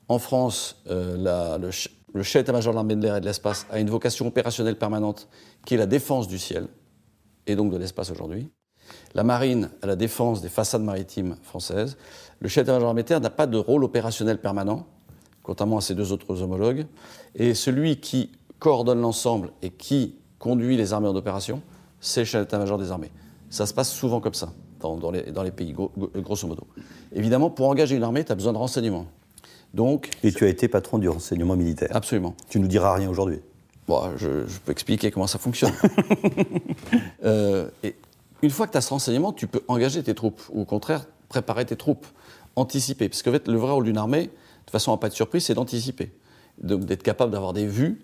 [0.10, 3.89] En France, euh, le, chef d'état-major de l'armée de l'air et de l'espace a une
[3.89, 5.30] vocation opérationnelle permanente
[5.65, 6.67] qui est la défense du ciel
[7.48, 8.50] et donc de l'espace aujourd'hui.
[9.13, 11.98] La marine a la défense des façades maritimes françaises.
[12.39, 14.88] Le chef d'état-major de l'armée de terre n'a pas de rôle opérationnel permanent
[15.50, 16.86] contrairement à ses deux autres homologues.
[17.34, 21.63] Et celui qui coordonne l'ensemble et qui conduit les armées en opération,
[22.00, 23.12] c'est le chef d'état-major des armées.
[23.50, 26.67] Ça se passe souvent comme ça dans, les, pays, grosso modo.
[27.12, 29.08] Évidemment, pour engager une armée, tu as besoin de renseignements.
[29.73, 31.89] Donc, et tu as été patron du renseignement militaire.
[31.91, 32.36] Absolument.
[32.49, 33.39] Tu ne nous diras rien aujourd'hui.
[33.88, 34.27] Bon, je,
[34.65, 35.73] peux expliquer comment ça fonctionne.
[37.25, 37.95] Euh, et
[38.41, 41.05] une fois que tu as ce renseignement, tu peux engager tes troupes, ou au contraire,
[41.27, 42.08] préparer tes troupes,
[42.55, 43.10] anticiper.
[43.10, 44.29] Parce que fait, le vrai rôle d'une armée,
[44.65, 46.12] de façon à pas être surprise, c'est d'anticiper,
[46.60, 48.01] d'être capable d'avoir des vues,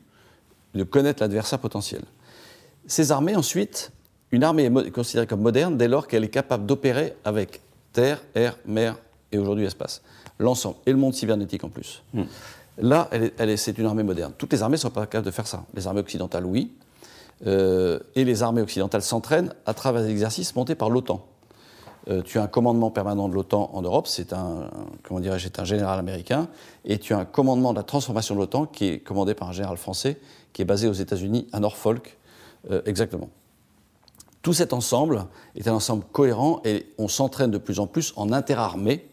[0.74, 2.02] de connaître l'adversaire potentiel.
[2.88, 3.92] Ces armées, ensuite,
[4.32, 7.62] une armée est considérée comme moderne dès lors qu'elle est capable d'opérer avec
[7.94, 8.98] terre, air, mer
[9.32, 10.02] et aujourd'hui espace.
[10.40, 12.04] L'ensemble, et le monde cybernétique en plus.
[12.14, 12.24] Hmm.
[12.78, 14.34] Là, elle c'est une armée moderne.
[14.38, 15.64] Toutes les armées ne sont pas capables de faire ça.
[15.74, 16.74] Les armées occidentales, oui.
[17.46, 21.26] Euh, et les armées occidentales s'entraînent à travers des exercices montés par l'OTAN.
[22.08, 24.70] Euh, tu as un commandement permanent de l'OTAN en Europe, c'est un,
[25.04, 26.48] comment un général américain,
[26.86, 29.54] et tu as un commandement de la transformation de l'OTAN qui est commandé par un
[29.54, 30.20] général français
[30.54, 32.18] qui est basé aux États-Unis, à Norfolk,
[32.70, 33.30] euh, exactement.
[34.42, 38.32] Tout cet ensemble est un ensemble cohérent et on s'entraîne de plus en plus en
[38.32, 39.10] interarmée,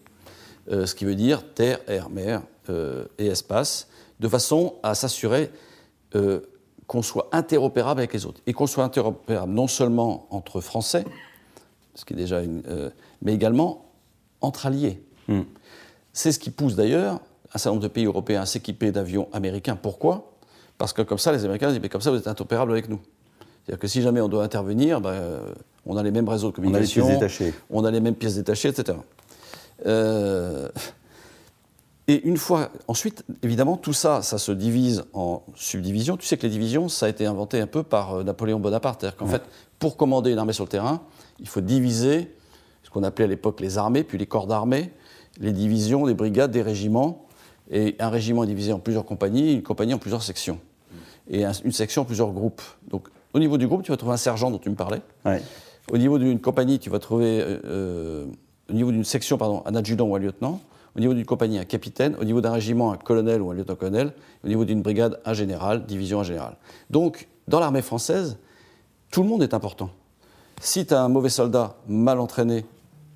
[0.70, 2.42] euh, ce qui veut dire terre, air, mer
[3.18, 3.88] et espace,
[4.20, 5.50] de façon à s'assurer
[6.86, 8.40] qu'on soit interopérable avec les autres.
[8.46, 11.04] Et qu'on soit interopérable non seulement entre Français,
[11.94, 13.86] ce qui est déjà une, euh, mais également
[14.40, 15.02] entre alliés.
[15.28, 15.42] Hmm.
[16.12, 17.20] C'est ce qui pousse d'ailleurs
[17.54, 19.76] un certain nombre de pays européens à s'équiper d'avions américains.
[19.76, 20.32] Pourquoi?
[20.78, 23.00] Parce que comme ça, les Américains disent, mais comme ça, vous êtes interopérables avec nous.
[23.64, 25.54] C'est-à-dire que si jamais on doit intervenir, ben, euh,
[25.86, 28.00] on a les mêmes réseaux de communication, on a les pièces détachées, on a les
[28.00, 28.98] mêmes pièces détachées etc.
[29.86, 30.68] Euh,
[32.08, 36.16] et une fois, ensuite, évidemment, tout ça, ça se divise en subdivisions.
[36.16, 39.00] Tu sais que les divisions, ça a été inventé un peu par Napoléon Bonaparte.
[39.00, 39.42] C'est-à-dire qu'en fait,
[39.78, 41.02] pour commander une armée sur le terrain,
[41.38, 42.34] il faut diviser
[42.82, 44.92] ce qu'on appelait à l'époque les armées, puis les corps d'armée,
[45.40, 47.26] les divisions, les brigades, des régiments.
[47.70, 50.58] Et un régiment est divisé en plusieurs compagnies, une compagnie en plusieurs sections.
[51.30, 52.62] Et une section en plusieurs groupes.
[52.88, 55.00] Donc au niveau du groupe, tu vas trouver un sergent dont tu me parlais.
[55.90, 58.26] Au niveau d'une compagnie, tu vas trouver, euh, euh,
[58.72, 60.60] au niveau d'une section, pardon, un adjudant ou un lieutenant.
[60.96, 62.16] Au niveau d'une compagnie, un capitaine.
[62.18, 64.12] Au niveau d'un régiment, un colonel ou un lieutenant-colonel.
[64.44, 66.56] Au niveau d'une brigade, un général, division, un général.
[66.90, 68.38] Donc, dans l'armée française,
[69.10, 69.90] tout le monde est important.
[70.60, 72.64] Si tu as un mauvais soldat mal entraîné,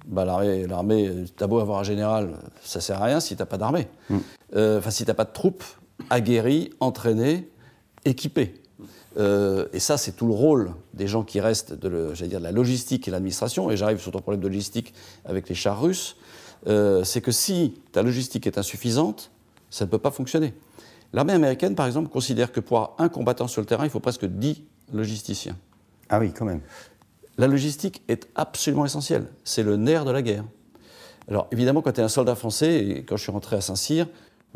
[0.07, 3.47] bah, l'armée, tu as beau avoir un général, ça sert à rien si tu n'as
[3.47, 3.88] pas d'armée.
[4.11, 4.16] Mm.
[4.57, 5.64] Euh, enfin, si tu n'as pas de troupes
[6.11, 7.49] aguerries, entraînées,
[8.05, 8.62] équipées.
[9.16, 12.52] Euh, et ça, c'est tout le rôle des gens qui restent de, dire, de la
[12.52, 13.70] logistique et l'administration.
[13.70, 16.16] Et j'arrive sur ton problème de logistique avec les chars russes.
[16.66, 19.31] Euh, c'est que si ta logistique est insuffisante,
[19.70, 20.55] ça ne peut pas fonctionner.
[21.12, 24.26] L'armée américaine, par exemple, considère que pour un combattant sur le terrain, il faut presque
[24.26, 25.57] 10 logisticiens.
[26.09, 26.61] Ah oui, quand même.
[27.38, 29.26] La logistique est absolument essentielle.
[29.44, 30.44] C'est le nerf de la guerre.
[31.29, 34.07] Alors évidemment, quand tu es un soldat français, et quand je suis rentré à Saint-Cyr,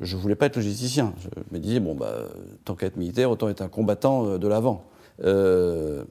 [0.00, 1.14] je ne voulais pas être logisticien.
[1.22, 2.24] Je me disais, bon, bah,
[2.64, 4.84] tant qu'être militaire, autant être un combattant euh, de l'avant.
[5.22, 6.04] Euh,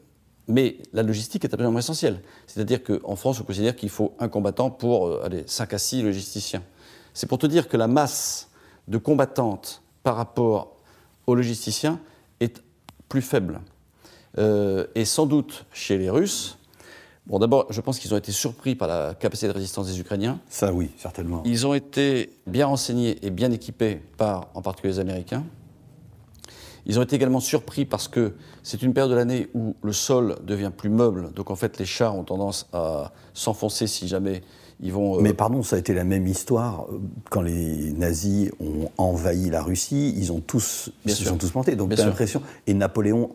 [0.48, 2.22] mais la logistique est absolument essentielle.
[2.48, 6.04] C'est-à-dire qu'en France, on considère qu'il faut un combattant pour euh, allez, 5 à 6
[6.04, 6.64] logisticiens.
[7.14, 8.50] C'est pour te dire que la masse
[8.88, 10.78] de combattantes par rapport
[11.28, 12.00] aux logisticiens
[12.40, 12.64] est
[13.08, 13.60] plus faible.
[14.38, 16.59] et sans doute chez les Russes,
[17.28, 20.40] Bon, d'abord, je pense qu'ils ont été surpris par la capacité de résistance des Ukrainiens.
[20.50, 21.44] Ça, oui, certainement.
[21.46, 25.44] Ils ont été bien renseignés et bien équipés par, en particulier, les Américains.
[26.86, 30.38] Ils ont été également surpris parce que c'est une période de l'année où le sol
[30.44, 31.32] devient plus meuble.
[31.34, 34.42] Donc, en fait, les chars ont tendance à s'enfoncer si jamais
[34.84, 39.50] euh, Mais pardon, ça a été la même histoire euh, quand les nazis ont envahi
[39.50, 40.14] la Russie.
[40.18, 41.76] Ils ont tous, ils se sont tous plantés.
[41.76, 42.42] Donc tu as l'impression.
[42.68, 43.32] Et Napoléon,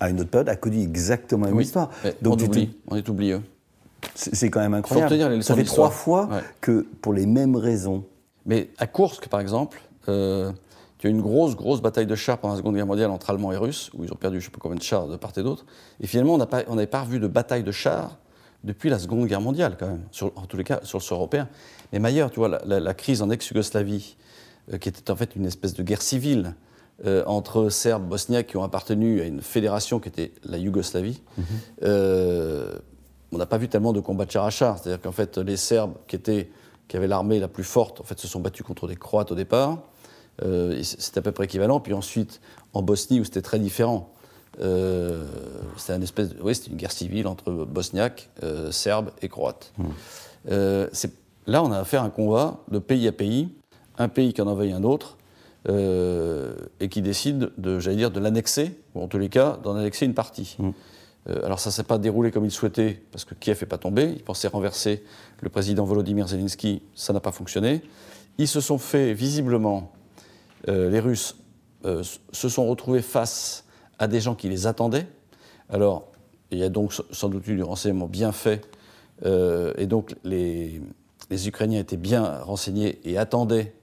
[0.00, 1.90] à une autre période, a connu exactement la même histoire.
[2.22, 3.40] Donc on, oublie, on est oublieux.
[4.14, 5.42] C'est quand même incroyable.
[5.42, 6.28] ça fait trois fois
[6.60, 8.04] que, pour les mêmes raisons.
[8.46, 10.52] Mais à Kursk, par exemple, euh,
[10.98, 13.52] tu as une grosse, grosse bataille de chars pendant la Seconde Guerre mondiale entre Allemands
[13.52, 15.32] et Russes, où ils ont perdu je ne sais pas combien de chars de part
[15.36, 15.64] et d'autre.
[16.00, 18.18] Et finalement, on n'avait pas revu de bataille de chars
[18.64, 20.02] depuis la Seconde Guerre mondiale, quand même,
[20.36, 21.48] en tous les cas sur le sol européen.
[21.92, 24.16] Mais ailleurs, tu vois, la, crise en ex-Yougoslavie
[24.80, 26.54] qui était en fait une espèce de guerre civile
[27.26, 31.20] entre Serbes, Bosniaques qui ont appartenu à une fédération qui était la Yougoslavie.
[31.36, 31.44] Mhm.
[33.32, 35.56] on n'a pas vu tellement de combats de char à char, c'est-à-dire qu'en fait les
[35.56, 36.50] Serbes qui, étaient,
[36.88, 39.34] qui avaient l'armée la plus forte, en fait, se sont battus contre des Croates au
[39.34, 39.82] départ.
[40.40, 41.80] c'était à peu près équivalent.
[41.80, 42.40] Puis ensuite,
[42.72, 44.13] en Bosnie, où c'était très différent,
[44.60, 45.24] euh,
[45.76, 49.72] c'était espèce oui, une guerre civile entre bosniaques, euh, serbes et croates.
[49.78, 49.84] Mmh.
[50.50, 50.88] Euh,
[51.46, 53.48] là, on a affaire à un combat de pays à pays,
[53.98, 55.16] un pays qui en envahit un autre,
[55.66, 60.04] et qui décide de, j'allais dire, de l'annexer, ou en tous les cas, d'en annexer
[60.04, 60.56] une partie.
[60.58, 60.70] Mmh.
[61.42, 64.12] alors ça ne s'est pas déroulé comme il souhaitait, parce que Kiev n'est pas tombé.
[64.14, 65.02] Il pensait renverser
[65.40, 67.80] le président Volodymyr Zelensky, ça n'a pas fonctionné.
[68.36, 69.92] Ils se sont fait, visiblement,
[70.68, 71.36] les Russes
[71.82, 73.63] se sont retrouvés face
[73.98, 75.06] à des gens qui les attendaient.
[75.68, 76.12] Alors,
[76.50, 78.66] il y a donc sans doute eu du renseignement bien fait,
[79.24, 80.80] euh, et donc les,
[81.30, 83.74] Ukrainiens étaient bien renseignés et attendaient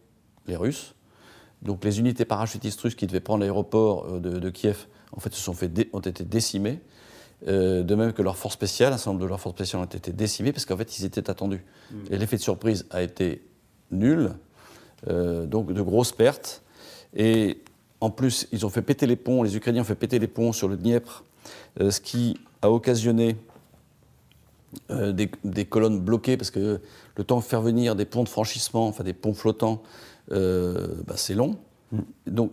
[0.47, 0.95] les Russes.
[1.62, 5.41] Donc les unités parachutistes russes qui devaient prendre l'aéroport euh, de, Kiev, en fait, se
[5.41, 6.80] sont fait ont été décimées.
[7.47, 9.86] Euh, de même que leurs forces spéciales, un certain nombre de leurs forces spéciales ont
[9.86, 11.63] été décimées parce qu'en fait, ils étaient attendus.
[11.91, 11.95] Mm.
[12.12, 13.43] Et l'effet de surprise a été
[13.91, 14.32] nul,
[15.08, 16.62] donc de grosses pertes.
[17.15, 17.63] Et
[18.02, 20.52] en plus, ils ont fait péter les ponts, les Ukrainiens ont fait péter les ponts
[20.52, 21.24] sur le Dniepr,
[21.80, 23.38] euh, ce qui a occasionné
[24.90, 26.82] euh, des, colonnes bloquées, parce que
[27.16, 29.84] le temps de faire venir des ponts de franchissement, enfin des ponts flottants,
[30.32, 31.58] euh, bah, c'est long.
[31.92, 32.00] Mm.
[32.28, 32.52] Donc,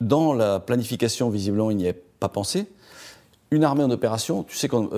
[0.00, 2.66] dans la planification, visiblement, il n'y a pas pensé.
[3.50, 4.90] Une armée en opération, tu sais, quand,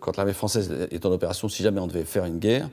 [0.00, 2.68] quand l'armée française est en opération, si jamais on devait faire une guerre,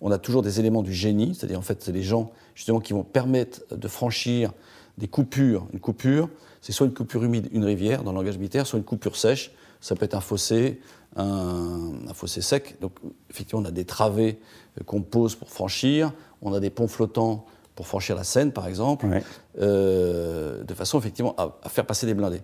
[0.00, 2.92] on a toujours des éléments du génie, c'est-à-dire en fait, c'est des gens justement qui
[2.92, 4.52] vont permettre de franchir
[4.98, 5.66] des coupures.
[5.72, 6.28] Une coupure,
[6.60, 9.52] c'est soit une coupure humide, une rivière dans le langage militaire, soit une coupure sèche.
[9.80, 10.80] Ça peut être un fossé,
[11.16, 12.76] un, fossé sec.
[12.80, 12.92] Donc,
[13.30, 14.38] effectivement, on a des travées
[14.86, 16.12] qu'on pose pour franchir.
[16.42, 19.06] On a des ponts flottants pour franchir la Seine, par exemple,
[19.60, 22.40] euh, de façon effectivement à, faire passer des blindés.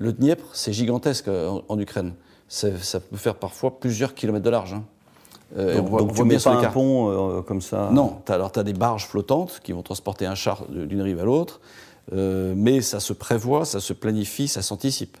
[0.00, 2.14] Le Dniepr, c'est gigantesque euh, en, Ukraine.
[2.48, 4.74] Ça peut faire parfois plusieurs kilomètres de large.
[4.74, 4.84] Hein.
[5.56, 8.64] Euh, donc, on tu mets pas un pont euh, comme ça Non, alors tu as
[8.64, 11.60] des barges flottantes qui vont transporter un char d'une rive à l'autre,
[12.12, 15.16] euh, mais ça se prévoit, ça se planifie, ça s'anticipe.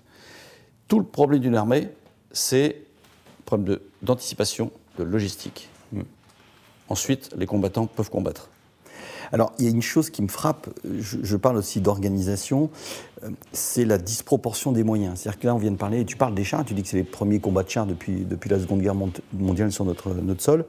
[0.88, 1.88] Tout le problème d'une armée,
[2.32, 2.82] c'est
[3.40, 5.68] un problème d'anticipation, de, logistique.
[5.92, 6.02] Hmm.
[6.88, 8.48] Ensuite, les combattants peuvent combattre.
[9.32, 12.70] Alors, il y a une chose qui me frappe, je, parle aussi d'organisation,
[13.22, 15.20] euh, c'est la disproportion des moyens.
[15.20, 16.96] C'est-à-dire que là, on vient de parler, tu parles des chars, tu dis que c'est
[16.96, 18.96] les premiers combats de chars depuis, depuis la Seconde Guerre
[19.32, 20.64] mondiale sur notre, notre sol,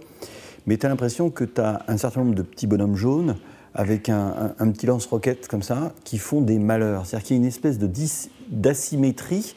[0.68, 3.36] mais tu as l'impression que tu as un certain nombre de petits bonhommes jaunes
[3.76, 7.06] avec un, petit lance-roquette comme ça, qui font des malheurs.
[7.06, 7.78] C'est-à-dire qu'il y a une espèce
[8.50, 9.54] d'asymétrie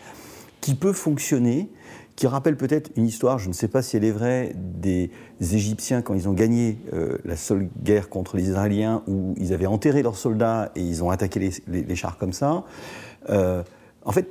[0.60, 1.70] qui peut fonctionner
[2.18, 5.08] qui rappelle peut-être une histoire, je ne sais pas si elle est vraie, des
[5.40, 9.66] Égyptiens quand ils ont gagné euh, la seule guerre contre les Israéliens, où ils avaient
[9.66, 12.64] enterré leurs soldats et ils ont attaqué les, chars comme ça.
[13.30, 13.62] Euh,
[14.04, 14.26] en fait,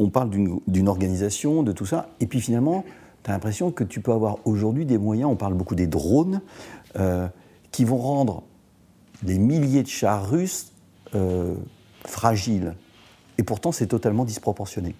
[0.00, 2.84] on parle d'une organisation, de tout ça, et puis finalement,
[3.22, 6.40] tu as l'impression que tu peux avoir aujourd'hui des moyens, on parle beaucoup des drones,
[6.98, 7.28] euh,
[7.70, 8.42] qui vont rendre
[9.22, 10.72] des milliers de chars russes
[12.04, 12.74] fragiles.
[13.38, 14.96] Et pourtant, c'est totalement disproportionné.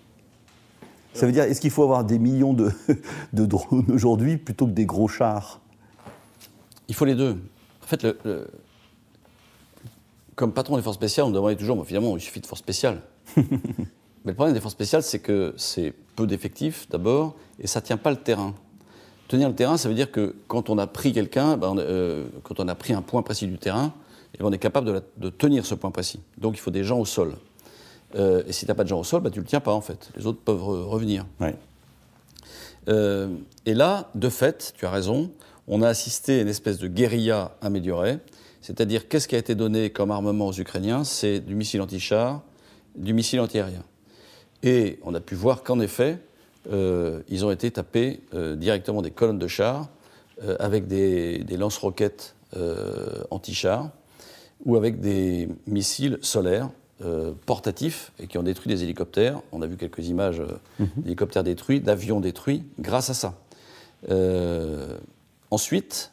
[1.19, 2.71] Ça veut dire, est-ce qu'il faut avoir des millions de,
[3.33, 5.61] drones aujourd'hui plutôt que des gros chars?
[6.87, 7.37] Il faut les deux.
[7.83, 8.07] En fait,
[10.37, 13.01] comme patron des forces spéciales, on me demandait toujours, finalement, il suffit de forces spéciales.
[13.37, 13.45] Mais
[14.27, 17.97] le problème des forces spéciales, c'est que c'est peu d'effectifs d'abord, et ça ne tient
[17.97, 18.55] pas le terrain.
[19.27, 22.61] Tenir le terrain, ça veut dire que quand on a pris quelqu'un, ben, euh, quand
[22.61, 23.93] on a pris un point précis du terrain,
[24.35, 26.21] eh ben, on est capable de tenir ce point précis.
[26.39, 27.35] Donc il faut des gens au sol.
[28.14, 29.61] Euh, et si tu n'as pas de gens au sol, bah, tu ne le tiens
[29.61, 30.11] pas en fait.
[30.16, 31.27] Les autres peuvent revenir.
[32.88, 33.29] Euh,
[33.66, 35.31] et là, de fait, tu as raison,
[35.66, 38.18] on a assisté à une espèce de guérilla améliorée.
[38.62, 41.05] C'est-à-dire, qu'est-ce qui a été donné comme armement aux Ukrainiens?
[41.05, 42.42] C'est du missile anti-char,
[42.97, 43.83] du missile antiaérien.
[44.62, 46.18] Et on a pu voir qu'en effet,
[46.73, 48.21] euh, ils ont été tapés
[48.57, 49.88] directement des colonnes de chars
[50.59, 52.35] avec des, des lance-roquettes
[53.31, 53.90] anti-chars
[54.64, 56.71] ou avec des missiles solaires
[57.05, 59.41] euh, portatifs et qui ont détruit des hélicoptères.
[59.53, 60.89] On a vu quelques images euh, mhm.
[60.97, 63.35] d'hélicoptères détruits, d'avions détruits, grâce à ça.
[64.11, 64.99] Euh,
[65.53, 66.11] ensuite,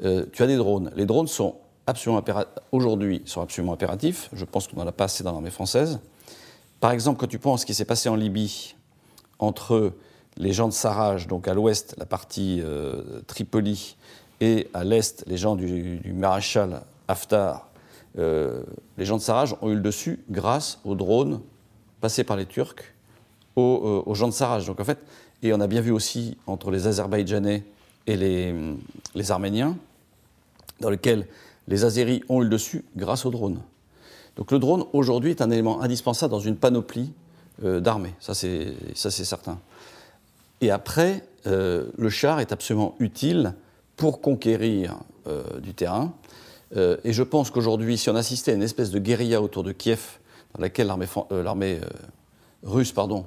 [0.00, 0.92] tu as des drones.
[0.94, 1.56] Les drones sont
[1.88, 2.22] absolument
[2.70, 4.30] aujourd'hui sont absolument impératifs.
[4.32, 5.98] Je pense qu'on n'en a pas assez dans l'armée française.
[6.78, 8.76] Par exemple, quand tu penses ce qui s'est passé en Libye
[9.40, 9.92] entre
[10.36, 12.62] les gens de Sarraj, donc à l'ouest la partie
[13.26, 13.96] Tripoli,
[14.40, 17.69] et à l'est les gens du, du maréchal Haftar
[18.18, 18.62] euh,
[18.98, 21.40] les gens de Sarraj ont eu le dessus grâce aux drones
[22.00, 22.94] passés par les Turcs
[23.56, 24.66] aux, euh, gens de Sarraj.
[24.66, 24.98] Donc en fait,
[25.42, 27.64] et on a bien vu aussi entre les Azerbaïdjanais
[28.06, 28.54] et les,
[29.14, 29.76] les Arméniens,
[30.80, 31.26] dans lequel
[31.68, 33.60] Les Azéris ont eu le dessus grâce au drone.
[34.36, 37.12] Donc le drone, aujourd'hui, est un élément indispensable dans une panoplie
[37.62, 38.14] euh, d'armées.
[38.18, 38.74] Ça, c'est
[39.10, 39.58] certain.
[40.60, 43.54] Et après, le char est absolument utile
[43.96, 44.98] pour conquérir
[45.62, 46.12] du terrain.
[46.76, 50.18] Et je pense qu'aujourd'hui, si on assistait à une espèce de guérilla autour de Kiev,
[50.54, 50.86] dans laquelle
[51.30, 51.80] l'armée
[52.62, 53.26] russe pardon,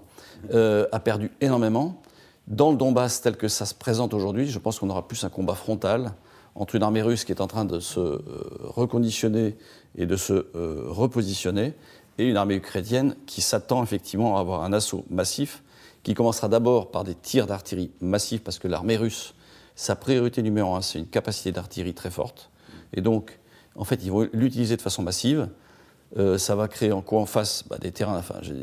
[0.51, 2.01] a perdu énormément,
[2.47, 5.29] dans le Donbass tel que ça se présente aujourd'hui, je pense qu'on aura plus un
[5.29, 6.12] combat frontal
[6.56, 8.21] entre une armée russe qui est en train de se euh,
[8.63, 9.56] reconditionner
[9.97, 11.73] et de se euh, repositionner,
[12.17, 15.63] et une armée ukrainienne qui s'attend effectivement à avoir un assaut massif,
[16.03, 19.34] qui commencera d'abord par des tirs d'artillerie massifs, parce que l'armée russe,
[19.75, 22.51] sa priorité numéro un, c'est une capacité d'artillerie très forte.
[22.93, 23.39] Et donc,
[23.75, 25.49] en fait, ils vont l'utiliser de façon massive.
[26.17, 28.53] Euh, ça va créer en quoi en face bah, des terrains, enfin, je,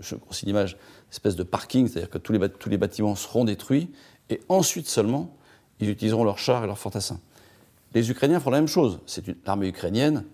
[0.00, 0.76] je, considère l'image,
[1.10, 3.90] espèce de parking, c'est-à-dire que tous les, tous les bâtiments seront détruits,
[4.28, 5.34] et ensuite seulement,
[5.80, 7.18] ils utiliseront leurs chars et leurs fantassins.
[7.94, 9.00] Les Ukrainiens font la même chose.
[9.06, 10.24] C'est l'armée ukrainienne,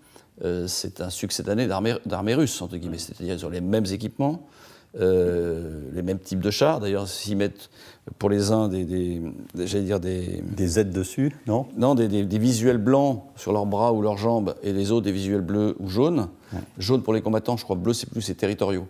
[0.43, 2.97] euh, c'est un succès d'année d'armée russe, entre guillemets.
[2.97, 4.47] C'est-à-dire qu'ils ont les mêmes équipements,
[4.95, 6.79] les mêmes types de chars.
[6.79, 7.69] D'ailleurs, s'ils mettent
[8.17, 10.43] pour les uns des, dire des...
[10.43, 11.67] Des aides dessus, non?
[11.77, 12.07] Non, des,
[12.39, 15.87] visuels blancs sur leurs bras ou leurs jambes, et les autres des visuels bleus ou
[15.87, 16.29] jaunes.
[16.77, 18.87] Jaune pour les combattants, je crois, bleu c'est plus les territoriaux.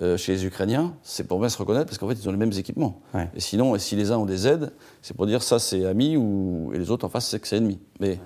[0.00, 2.38] Euh, chez les Ukrainiens, c'est pour bien se reconnaître parce qu'en fait, ils ont les
[2.38, 3.00] mêmes équipements.
[3.34, 6.70] Et sinon, si les uns ont des aides, c'est pour dire ça c'est ami ou,
[6.72, 7.80] et les autres en face c'est que c'est ennemi.
[7.98, 8.20] Mais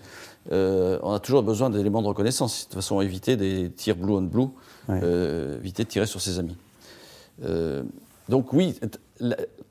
[0.53, 4.13] euh, on a toujours besoin d'éléments de reconnaissance, de façon à éviter des tirs blue
[4.13, 4.45] on blue,
[4.91, 6.57] euh, éviter de tirer sur ses amis.
[8.29, 8.79] Donc oui,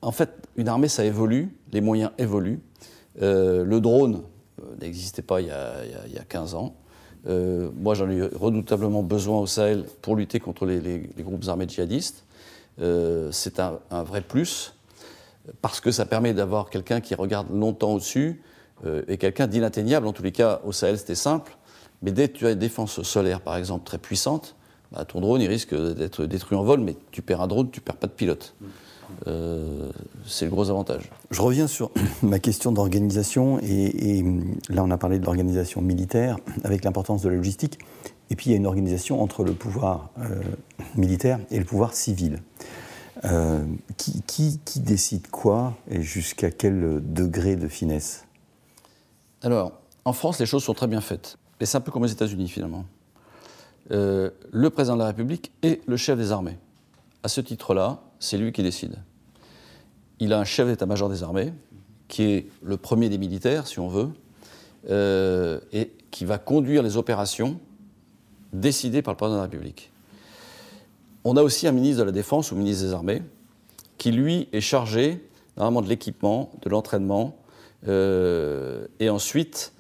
[0.02, 2.62] en fait, une armée ça évolue, les moyens évoluent.
[3.20, 4.24] le drone
[4.82, 6.76] n'existait pas il y, a, il y a 15 ans.
[7.28, 12.26] Euh, moi, j'en ai redoutablement besoin au Sahel pour lutter contre les, groupes armés djihadistes.
[12.82, 14.74] Euh, c'est un, vrai plus
[15.62, 18.42] parce que ça permet d'avoir quelqu'un qui regarde longtemps au-dessus
[18.86, 20.08] euh, et quelqu'un d'inatteignable.
[20.08, 21.58] En tous les cas, au Sahel, c'était simple.
[22.02, 24.56] Mais dès que tu as une défense solaire, par exemple, très puissante,
[24.94, 27.82] bah, ton drone, il risque d'être détruit en vol, mais tu perds un drone, tu
[27.82, 28.56] perds pas de pilote.
[29.28, 29.90] Euh,
[30.26, 31.10] c'est le gros avantage.
[31.32, 31.92] Je reviens sur
[32.24, 34.24] ma question d'organisation, et,
[34.70, 37.80] là on a parlé de l'organisation militaire, avec l'importance de la logistique,
[38.30, 40.42] et puis il y a une organisation entre le pouvoir euh,
[40.96, 42.42] militaire et le pouvoir civil.
[43.26, 43.64] Euh,
[43.96, 48.26] qui, décide quoi et jusqu'à quel degré de finesse?
[49.44, 49.72] Alors,
[50.04, 51.38] en France, les choses sont très bien faites.
[51.62, 52.86] Et c'est un peu comme aux États-Unis finalement.
[53.90, 56.58] Le président de la République est le chef des armées.
[57.24, 58.96] À ce titre-là, c'est lui qui décide.
[60.20, 61.54] Il a un chef d'état-major des armées,
[62.08, 64.10] qui est le premier des militaires, si on veut,
[64.90, 67.60] euh, et qui va conduire les opérations
[68.54, 69.92] décidées par le président de la République.
[71.24, 73.22] On a aussi un ministre de la Défense ou ministre des Armées,
[73.98, 77.38] qui lui est chargé normalement de l'équipement, de l'entraînement,
[77.88, 79.73] euh, et ensuite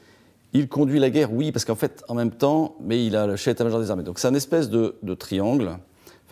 [0.54, 3.36] il conduit la guerre, oui, parce qu'en fait, en même temps, mais il a le
[3.36, 4.04] chef d'état-major des armées.
[4.04, 5.78] Donc c'est un espèce de triangle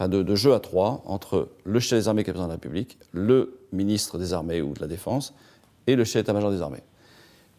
[0.08, 2.98] de, jeu à trois entre le chef des armées qui est président de la République,
[3.12, 5.34] le ministre des armées ou de la défense
[5.88, 6.84] et le chef d'état-major des armées.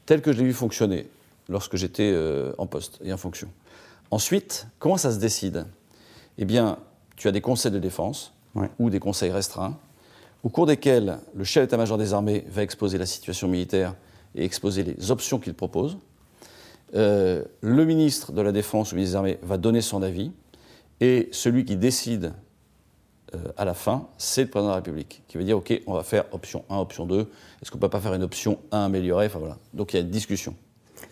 [0.07, 1.09] Tel que je l'ai vu fonctionner
[1.49, 3.49] lorsque j'étais euh, en poste et en fonction.
[4.11, 5.67] Ensuite, comment ça se décide?
[6.39, 6.79] Eh bien,
[7.17, 8.33] tu as des conseils de défense
[8.79, 9.79] ou des conseils restreints
[10.45, 13.95] au cours desquels le chef d'état-major des armées va exposer la situation militaire
[14.35, 15.99] et exposer les options qu'il propose.
[16.95, 20.33] Euh, le ministre de la Défense le ministre des Armées va donner son avis.
[21.01, 22.33] Et celui qui décide
[23.35, 25.95] euh, à la fin, c'est le président de la République, qui veut dire, OK, on
[25.95, 27.21] va faire option 1, option 2,
[27.61, 29.27] est-ce qu'on ne peut pas faire une option 1 améliorée?
[29.27, 29.57] Enfin, voilà.
[29.75, 30.55] Donc il y a une discussion.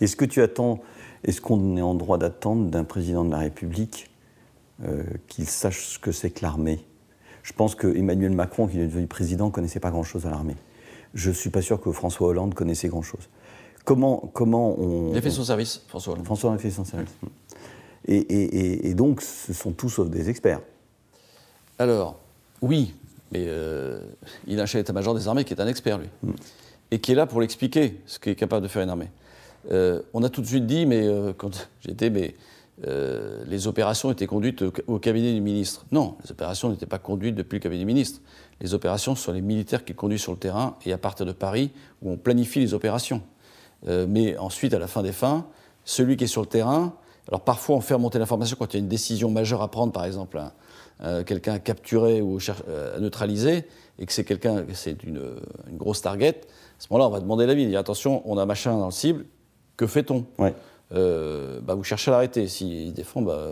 [0.01, 0.81] Est-ce que tu attends,
[1.25, 4.11] est-ce qu'on est en droit d'attendre d'un président de la République
[4.85, 6.85] euh, qu'il sache ce que c'est que l'armée?
[7.43, 10.57] Je pense que Emmanuel Macron, qui est devenu président, connaissait pas grand-chose à l'armée.
[11.15, 13.29] Je ne suis pas sûr que François Hollande connaissait grand-chose.
[13.85, 15.13] Comment, comment on...
[15.13, 16.27] Il a fait son service, François Hollande.
[16.27, 17.11] François a fait son service.
[18.07, 20.61] Et, donc, ce sont tous sauf des experts.
[21.79, 22.19] Alors,
[22.63, 22.95] oui,
[23.33, 24.01] mais euh,
[24.47, 26.31] il a un chef d'état-major des armées qui est un expert, lui, mm.
[26.91, 29.11] et qui est là pour l'expliquer, ce qu'est capable de faire une armée.
[29.71, 32.35] Euh, on a tout de suite dit, mais euh, quand j'étais, mais
[33.47, 35.85] les opérations étaient conduites au, cabinet du ministre.
[35.93, 38.23] Non, les opérations n'étaient pas conduites depuis le cabinet du ministre.
[38.63, 41.73] Les opérations sont les militaires qui conduisent sur le terrain et à partir de Paris
[42.01, 43.21] où on planifie les opérations.
[43.87, 45.47] Mais ensuite, à la fin des fins,
[45.85, 46.95] celui qui est sur le terrain,
[47.31, 49.93] alors parfois, on fait remonter l'information quand il y a une décision majeure à prendre,
[49.93, 50.41] par exemple,
[51.03, 53.65] euh, quelqu'un à capturer ou euh, à neutraliser,
[53.99, 55.23] et que c'est quelqu'un, c'est une,
[55.73, 56.41] grosse target.
[56.41, 57.67] À ce moment-là, on va demander l'avis.
[57.67, 59.27] Dire attention, on a machin dans le cible,
[59.77, 60.27] que fait-on?
[60.93, 62.49] Euh, bah, Vous cherchez à l'arrêter.
[62.49, 63.49] S'il défend, bah,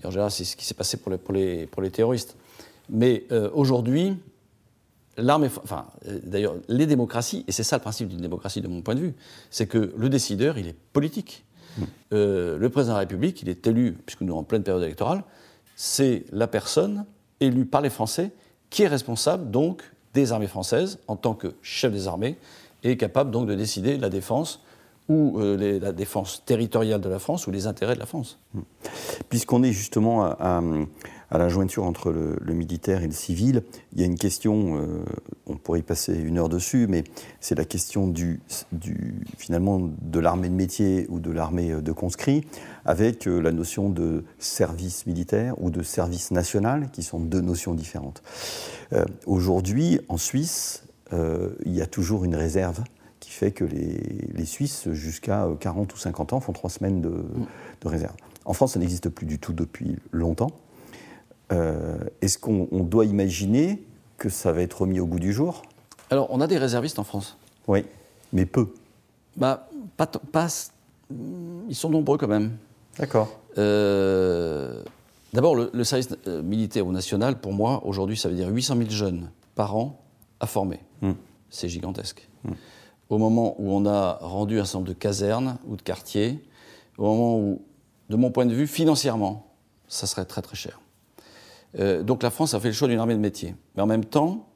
[0.00, 2.36] et en général, c'est ce qui s'est passé pour les, pour les, pour les terroristes.
[2.90, 3.24] Mais
[3.54, 4.16] aujourd'hui,
[5.16, 5.86] l'armée, enfin,
[6.24, 9.14] d'ailleurs, les démocraties, et c'est ça le principe d'une démocratie de mon point de vue,
[9.50, 11.44] c'est que le décideur, il est politique.
[12.10, 15.24] le président de la République, il est élu, puisque nous sommes en pleine période électorale,
[15.76, 17.04] c'est la personne
[17.40, 18.32] élue par les Français
[18.70, 19.82] qui est responsable donc
[20.14, 22.38] des armées françaises en tant que chef des armées
[22.82, 24.62] et capable donc de décider de la défense
[25.08, 28.38] ou euh, la défense territoriale de la France ou les intérêts de la France.
[28.54, 28.60] Hmm.
[29.28, 30.62] Puisqu'on est justement à,
[31.38, 33.62] la jointure entre le, militaire et le civil,
[33.92, 35.04] il y a une question, euh,
[35.46, 37.04] on pourrait y passer une heure dessus, mais
[37.40, 38.40] c'est la question du,
[39.36, 42.46] finalement de l'armée de métier ou de l'armée de conscrits,
[42.84, 47.74] avec euh, la notion de service militaire ou de service national, qui sont deux notions
[47.74, 48.22] différentes.
[49.26, 52.84] Aujourd'hui, en Suisse, il y a toujours une réserve
[53.34, 57.24] fait que les, Suisses, jusqu'à 40 ou 50 ans, font trois semaines de,
[57.84, 58.14] réserve.
[58.44, 60.50] En France, ça n'existe plus du tout depuis longtemps.
[61.52, 63.82] Euh, est-ce qu'on doit imaginer
[64.16, 65.62] que ça va être remis au goût du jour?
[66.10, 67.36] Alors, on a des réservistes en France.
[67.66, 67.84] Oui,
[68.32, 68.72] mais peu.
[69.36, 70.48] Bah, pas, pas
[71.68, 72.52] ils sont nombreux quand même.
[72.98, 73.40] D'accord.
[73.58, 74.82] Euh,
[75.32, 78.90] d'abord, le, service euh, militaire ou national, pour moi, aujourd'hui, ça veut dire 800 000
[78.90, 80.00] jeunes par an
[80.40, 80.80] à former.
[81.02, 81.12] Hmm.
[81.50, 82.28] C'est gigantesque.
[82.44, 82.52] Hmm
[83.08, 86.42] au moment où on a rendu un certain nombre de casernes ou de quartiers,
[86.98, 87.62] au moment où,
[88.10, 89.52] de mon point de vue, financièrement,
[89.88, 90.80] ça serait très très cher.
[91.78, 93.54] Euh, donc la France a fait le choix d'une armée de métier.
[93.74, 94.48] Mais en même temps,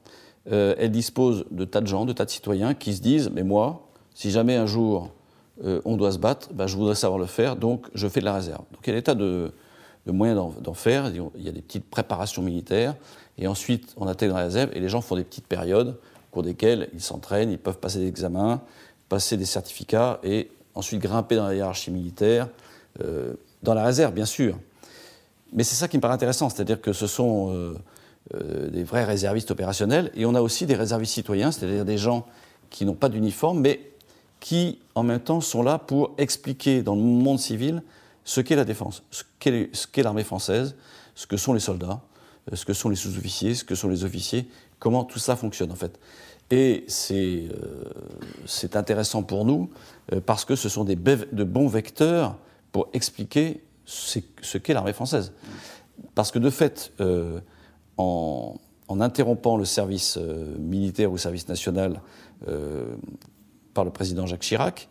[0.50, 3.42] euh, elle dispose de tas de gens, de tas de citoyens qui se disent Mais
[3.42, 5.10] moi, si jamais un jour
[5.64, 8.24] euh, on doit se battre, bah, je voudrais savoir le faire, donc je fais de
[8.24, 8.62] la réserve.
[8.72, 9.52] Donc il y a des tas de,
[10.06, 11.10] moyens d'en faire.
[11.36, 12.94] Il y a des petites préparations militaires,
[13.36, 16.42] et ensuite on intègre la réserve, et les gens font des petites périodes au cours
[16.42, 18.62] desquels ils s'entraînent, ils peuvent passer des examens,
[19.08, 22.48] passer des certificats et ensuite grimper dans la hiérarchie militaire,
[23.62, 24.56] dans la réserve bien sûr.
[25.52, 27.74] Mais c'est ça qui me paraît intéressant, c'est-à-dire que ce sont euh,
[28.34, 32.26] euh, des vrais réservistes opérationnels et on a aussi des réservistes citoyens, c'est-à-dire des gens
[32.70, 33.92] qui n'ont pas d'uniforme mais
[34.40, 37.82] qui en même temps sont là pour expliquer dans le monde civil
[38.24, 40.76] ce qu'est la défense, ce qu'est l'armée française,
[41.14, 42.00] ce que sont les soldats,
[42.52, 44.46] ce que sont les sous-officiers, ce que sont les officiers,
[44.78, 45.98] comment tout ça fonctionne en fait.
[46.50, 49.70] Et c'est euh, intéressant pour nous
[50.12, 52.36] euh, parce que ce sont des de bons vecteurs
[52.72, 55.32] pour expliquer ce qu'est l'armée française.
[56.14, 57.40] Parce que de fait, euh,
[57.96, 58.56] en,
[59.00, 60.18] interrompant le service
[60.58, 62.00] militaire ou service national
[63.74, 64.88] par le président Jacques Chirac,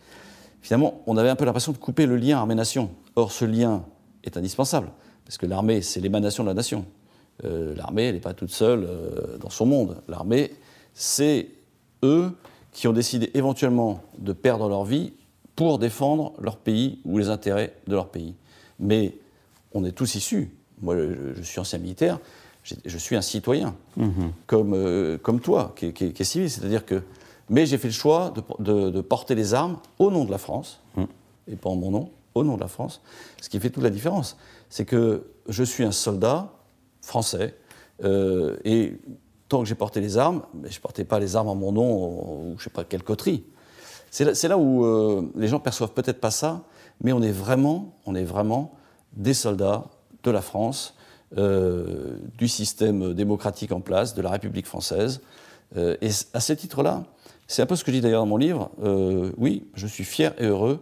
[0.62, 2.92] finalement, on avait un peu l'impression de couper le lien armée-nation.
[3.16, 3.84] Or, ce lien
[4.24, 4.92] est indispensable,
[5.26, 6.86] parce que l'armée, c'est l'émanation de la nation.
[7.46, 10.02] Euh, l'armée, elle n'est pas toute seule euh, dans son monde.
[10.08, 10.54] L'armée,
[10.94, 11.50] c'est
[12.04, 12.32] eux
[12.72, 15.14] qui ont décidé éventuellement de perdre leur vie
[15.56, 18.36] pour défendre leur pays ou les intérêts de leur pays.
[18.80, 19.16] Mais
[19.74, 20.52] on est tous issus.
[20.82, 20.96] Moi,
[21.36, 22.20] je, suis ancien militaire,
[22.64, 24.32] je suis un citoyen, mhm.
[24.46, 26.50] comme, euh, comme toi, qui, est civil.
[26.50, 27.02] C'est-à-dire que.
[27.50, 31.08] Mais j'ai fait le choix de, porter les armes au nom de la France, mhm.
[31.48, 33.02] et pas en mon nom, au nom de la France.
[33.42, 34.38] Ce qui fait toute la différence.
[34.70, 36.54] C'est que je suis un soldat
[37.02, 37.56] français.
[38.04, 39.00] Euh, et
[39.48, 41.72] tant que j'ai porté les armes, mais je ne portais pas les armes en mon
[41.72, 43.44] nom ou je ne sais pas quelle coterie.
[44.12, 46.64] C'est là, où euh, les gens perçoivent peut-être pas ça,
[47.02, 48.74] mais on est vraiment, on est vraiment
[49.14, 49.86] des soldats
[50.24, 50.96] de la France,
[51.38, 55.22] euh, du système démocratique en place, de la République française.
[55.76, 57.04] et à ce titre-là,
[57.48, 58.72] c'est un peu ce que je dis d'ailleurs dans mon livre,
[59.38, 60.82] oui, je suis fier et heureux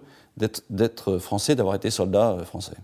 [0.70, 2.78] d'être français, d'avoir été soldat français.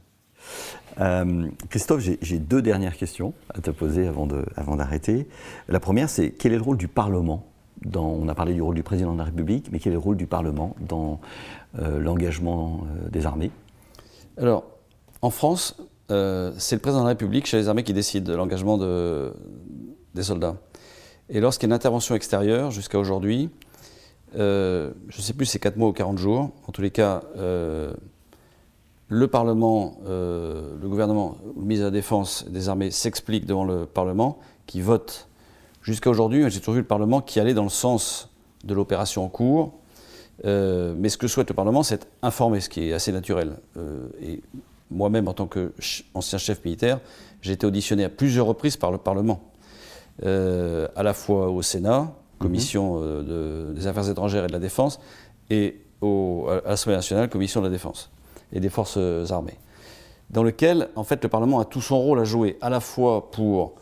[0.99, 5.27] Euh, Christophe, j'ai deux dernières questions à te poser avant d'arrêter.
[5.67, 7.51] La première, c'est quel est le rôle du Parlement
[7.95, 10.17] On a parlé du rôle du président de la République, mais quel est le rôle
[10.17, 11.19] du Parlement dans
[11.80, 13.51] euh, l'engagement euh, des armées?
[14.38, 14.65] Alors,
[15.22, 15.76] en France,
[16.09, 19.34] c'est le président de la République chez les armées qui décide de l'engagement de,
[20.13, 20.57] des soldats.
[21.30, 23.49] Et lorsqu'il y a une intervention extérieure, jusqu'à aujourd'hui,
[24.34, 27.22] je ne sais plus si c'est 4 mois ou 40 jours, en tous les cas,
[29.11, 33.86] le Parlement, euh, le gouvernement, le ministre de la Défense des Armées s'explique devant le
[33.86, 35.28] Parlement, qui vote.
[35.82, 38.29] Jusqu'à aujourd'hui, j'ai toujours vu le Parlement qui allait dans le sens
[38.63, 39.73] de l'opération en cours.
[40.45, 43.57] Euh, mais ce que souhaite le Parlement, c'est informer, ce qui est assez naturel.
[43.77, 44.41] Euh, et
[44.89, 46.99] moi-même, en tant qu'ancien chef militaire,
[47.41, 49.41] j'ai été auditionné à plusieurs reprises par le Parlement,
[50.23, 54.99] à la fois au Sénat, commission des Affaires étrangères et de la Défense,
[55.49, 58.11] et à l'Assemblée nationale, commission de la Défense
[58.51, 58.99] et des forces
[59.32, 59.57] armées,
[60.29, 63.32] dans lequel, en fait, le Parlement a tout son rôle à jouer, à la fois
[63.32, 63.82] pour, euh,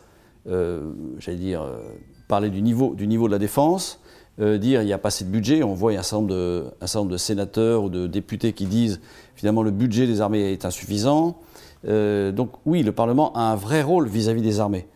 [1.19, 1.79] j'allais dire, euh,
[2.27, 3.99] parler du niveau, du niveau de la défense,
[4.39, 5.63] euh, dire il n'y a pas assez de budget.
[5.63, 8.99] On voit un certain, nombre de, un de sénateurs ou de députés qui disent
[9.35, 11.37] finalement le budget des armées est insuffisant.
[11.83, 14.87] donc oui, le Parlement a un vrai rôle vis-à-vis des armées.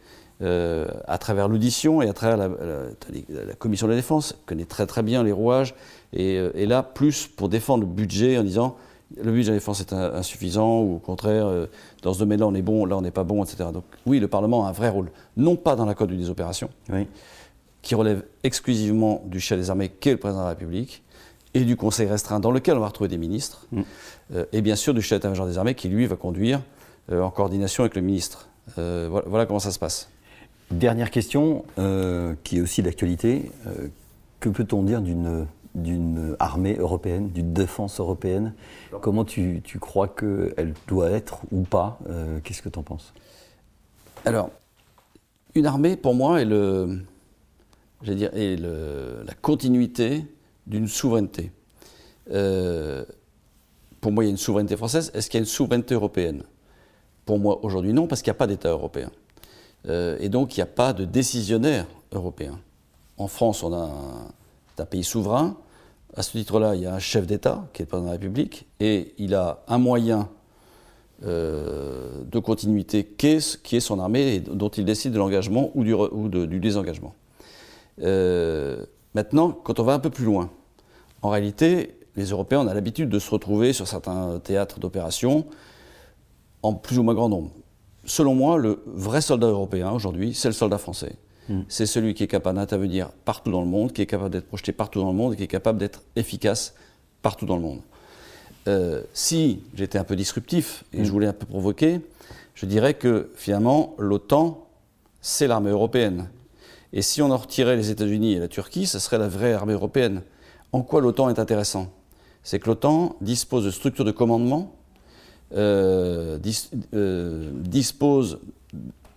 [0.42, 5.24] à travers l'audition et à travers la, commission de la défense, connaît très très bien
[5.24, 5.76] les rouages,
[6.12, 8.76] et là, plus pour défendre le budget en disant
[9.22, 11.68] le budget de la défense est insuffisant ou au contraire, euh,
[12.02, 13.70] dans ce domaine-là on est bon, là on n'est pas bon, etc.
[13.74, 16.70] Donc oui, le Parlement a un vrai rôle, non pas dans la code des opérations,
[17.82, 21.04] qui relève exclusivement du chef des armées, qui est le président de la République,
[21.54, 23.82] et du Conseil restreint dans lequel on va retrouver des ministres, mm.
[24.36, 26.62] euh, et bien sûr du chef d'état-major des armées qui lui va conduire
[27.12, 28.48] euh, en coordination avec le ministre.
[28.78, 30.10] voilà, comment ça se passe.
[30.72, 31.66] Dernière question,
[32.44, 33.52] qui est aussi d'actualité.
[34.40, 35.46] que peut-on dire d'une
[35.76, 38.54] d'une armée européenne, d'une défense européenne.
[39.02, 43.14] Comment tu, crois qu'elle doit être ou pas euh, Qu'est-ce que tu en penses?
[44.26, 44.50] Alors,
[45.56, 47.02] une armée, pour moi, est, le,
[48.02, 50.26] dire, est la continuité
[50.68, 51.52] d'une souveraineté.
[52.32, 53.04] Euh,
[54.00, 55.12] pour moi, il y a une souveraineté française.
[55.14, 56.44] Est-ce qu'il y a une souveraineté européenne?
[57.26, 59.12] Pour moi, aujourd'hui, non, parce qu'il n'y a pas d'État européen.
[59.88, 62.60] Euh, et donc, il n'y a pas de décisionnaire européen.
[63.18, 63.90] En France, on a
[64.78, 65.58] un pays souverain
[66.16, 68.20] à ce titre-là, il y a un chef d'État, qui est le président de la
[68.20, 70.30] République, et il a un moyen
[71.26, 76.60] euh, de continuité qui est, son armée et dont il décide de l'engagement ou du,
[76.60, 77.16] désengagement.
[78.02, 80.50] Euh, maintenant, quand on va un peu plus loin,
[81.22, 85.46] en réalité, les Européens ont l'habitude de se retrouver sur certains théâtres d'opération
[86.62, 87.52] en plus ou moins grand nombre.
[88.06, 91.16] Selon moi, le vrai soldat européen aujourd'hui, c'est le soldat français.
[91.50, 91.62] Mm.
[91.68, 94.72] C'est celui qui est capable d'intervenir partout dans le monde, qui est capable d'être projeté
[94.72, 96.74] partout dans le monde et qui est capable d'être efficace
[97.22, 97.82] partout dans le monde.
[98.68, 101.12] Euh, si j'étais un peu disruptif et je mm.
[101.12, 102.00] voulais un peu provoquer,
[102.56, 104.68] je dirais que finalement, l'OTAN,
[105.22, 106.30] c'est l'armée européenne.
[106.94, 109.74] Et si on en retirait les États-Unis et la Turquie, ce serait la vraie armée
[109.74, 110.22] européenne.
[110.72, 111.92] En quoi l'OTAN est intéressant?
[112.44, 114.76] C'est que l'OTAN dispose de structures de commandement,
[115.56, 116.40] euh,
[116.94, 118.40] euh, dispose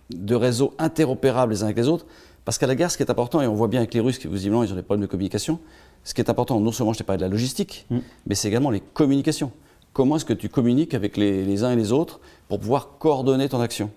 [0.09, 2.05] de réseaux interopérables les uns avec les autres.
[2.45, 4.17] Parce qu'à la guerre, ce qui est important, et on voit bien avec les Russes
[4.17, 5.59] qui, visiblement, ils ont des problèmes de communication,
[6.03, 7.97] ce qui est important, non seulement je t'ai parlé de la logistique, mm.
[8.25, 9.51] mais c'est également les communications.
[9.91, 13.59] Comment est-ce que tu communiques avec les, uns et les autres pour pouvoir coordonner ton
[13.59, 13.91] action?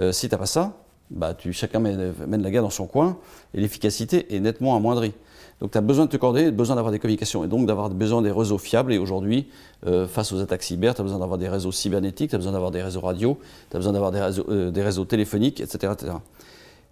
[0.00, 0.78] Euh, Si tu n'as pas ça,
[1.10, 3.18] bah, tu, chacun mène, mène, la guerre dans son coin
[3.52, 5.12] et l'efficacité est nettement amoindrie.
[5.60, 8.22] Donc tu as besoin de te coordonner, besoin d'avoir des communications et donc d'avoir besoin
[8.22, 8.92] des réseaux fiables.
[8.92, 9.48] Et aujourd'hui,
[9.86, 12.52] euh, face aux attaques cyber, tu as besoin d'avoir des réseaux cybernétiques, tu as besoin
[12.52, 13.38] d'avoir des réseaux radio,
[13.70, 16.12] tu as besoin d'avoir des, réseaux, euh, téléphoniques, etc., etc.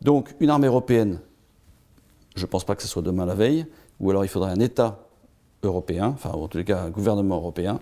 [0.01, 1.21] Donc une armée européenne,
[2.35, 3.67] je ne pense pas que ce soit demain la veille,
[4.01, 4.99] ou alors il faudrait un État
[5.63, 7.81] européen, enfin en tous les cas un gouvernement européen,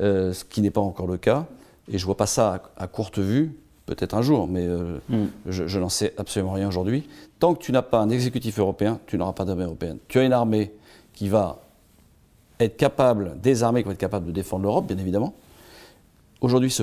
[0.00, 1.46] euh, ce qui n'est pas encore le cas.
[1.88, 3.56] Et je ne vois pas ça à courte vue,
[3.86, 5.26] peut-être un jour, mais euh, hmm.
[5.46, 7.08] je, n'en sais absolument rien aujourd'hui.
[7.38, 9.98] Tant que tu n'as pas un exécutif européen, tu n'auras pas d'armée européenne.
[10.08, 10.72] Tu as une armée
[11.14, 11.62] qui va
[12.58, 15.34] être capable, des armées qui vont être capables de défendre l'Europe, bien évidemment.
[16.40, 16.74] Aujourd'hui,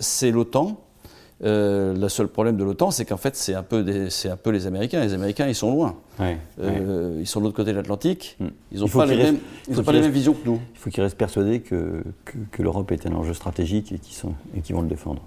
[0.00, 0.80] c'est l'OTAN.
[1.44, 4.66] Euh, le seul problème de l'OTAN, c'est qu'en fait, c'est un, peu un peu les
[4.66, 5.00] Américains.
[5.00, 5.96] Les Américains, ils sont loin.
[6.60, 8.36] Euh, ils sont de l'autre côté de l'Atlantique.
[8.40, 8.48] Hmm.
[8.72, 9.38] Ils n'ont pas, les, mêmes,
[9.84, 10.60] pas les mêmes visions que nous.
[10.74, 13.98] Il faut qu'ils restent persuadés que, que, l'Europe est un enjeu stratégique et
[14.60, 15.22] qu'ils vont le défendre.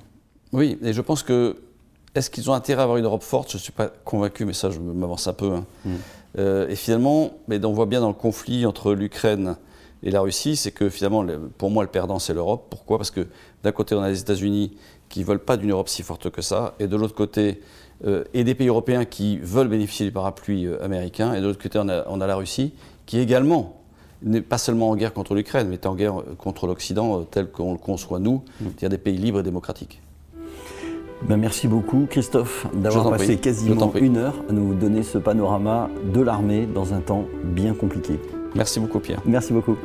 [0.53, 1.57] Oui, et je pense que.
[2.13, 3.51] Est-ce qu'ils ont intérêt à avoir une Europe forte?
[3.51, 5.53] Je ne suis pas convaincu, mais ça, je m'avance un peu.
[5.53, 5.65] Hein.
[5.85, 5.91] Mm.
[6.39, 9.55] Euh, et finalement, mais on voit bien dans le conflit entre l'Ukraine
[10.03, 11.25] et la Russie, c'est que finalement,
[11.57, 12.67] pour moi, le perdant, c'est l'Europe.
[12.69, 12.97] Pourquoi?
[12.97, 13.27] Parce que
[13.63, 14.73] d'un côté, on a les États-Unis
[15.09, 17.61] qui ne veulent pas d'une Europe si forte que ça, et de l'autre côté,
[18.05, 21.61] euh, et des pays européens qui veulent bénéficier du parapluie euh, américain, et de l'autre
[21.61, 22.73] côté, on a, on a, la Russie
[23.05, 23.81] qui également
[24.23, 27.73] n'est pas seulement en guerre contre l'Ukraine, mais est en guerre contre l'Occident tel qu'on
[27.73, 28.65] le conçoit nous, mm.
[28.65, 30.01] c'est-à-dire des pays libres et démocratiques.
[31.28, 36.22] Ben, merci beaucoup Christophe d'avoir passé quasiment une heure à nous donner ce panorama de
[36.22, 38.19] l'armée dans un temps bien compliqué.
[38.55, 39.22] Merci beaucoup Pierre.
[39.26, 39.78] Merci beaucoup.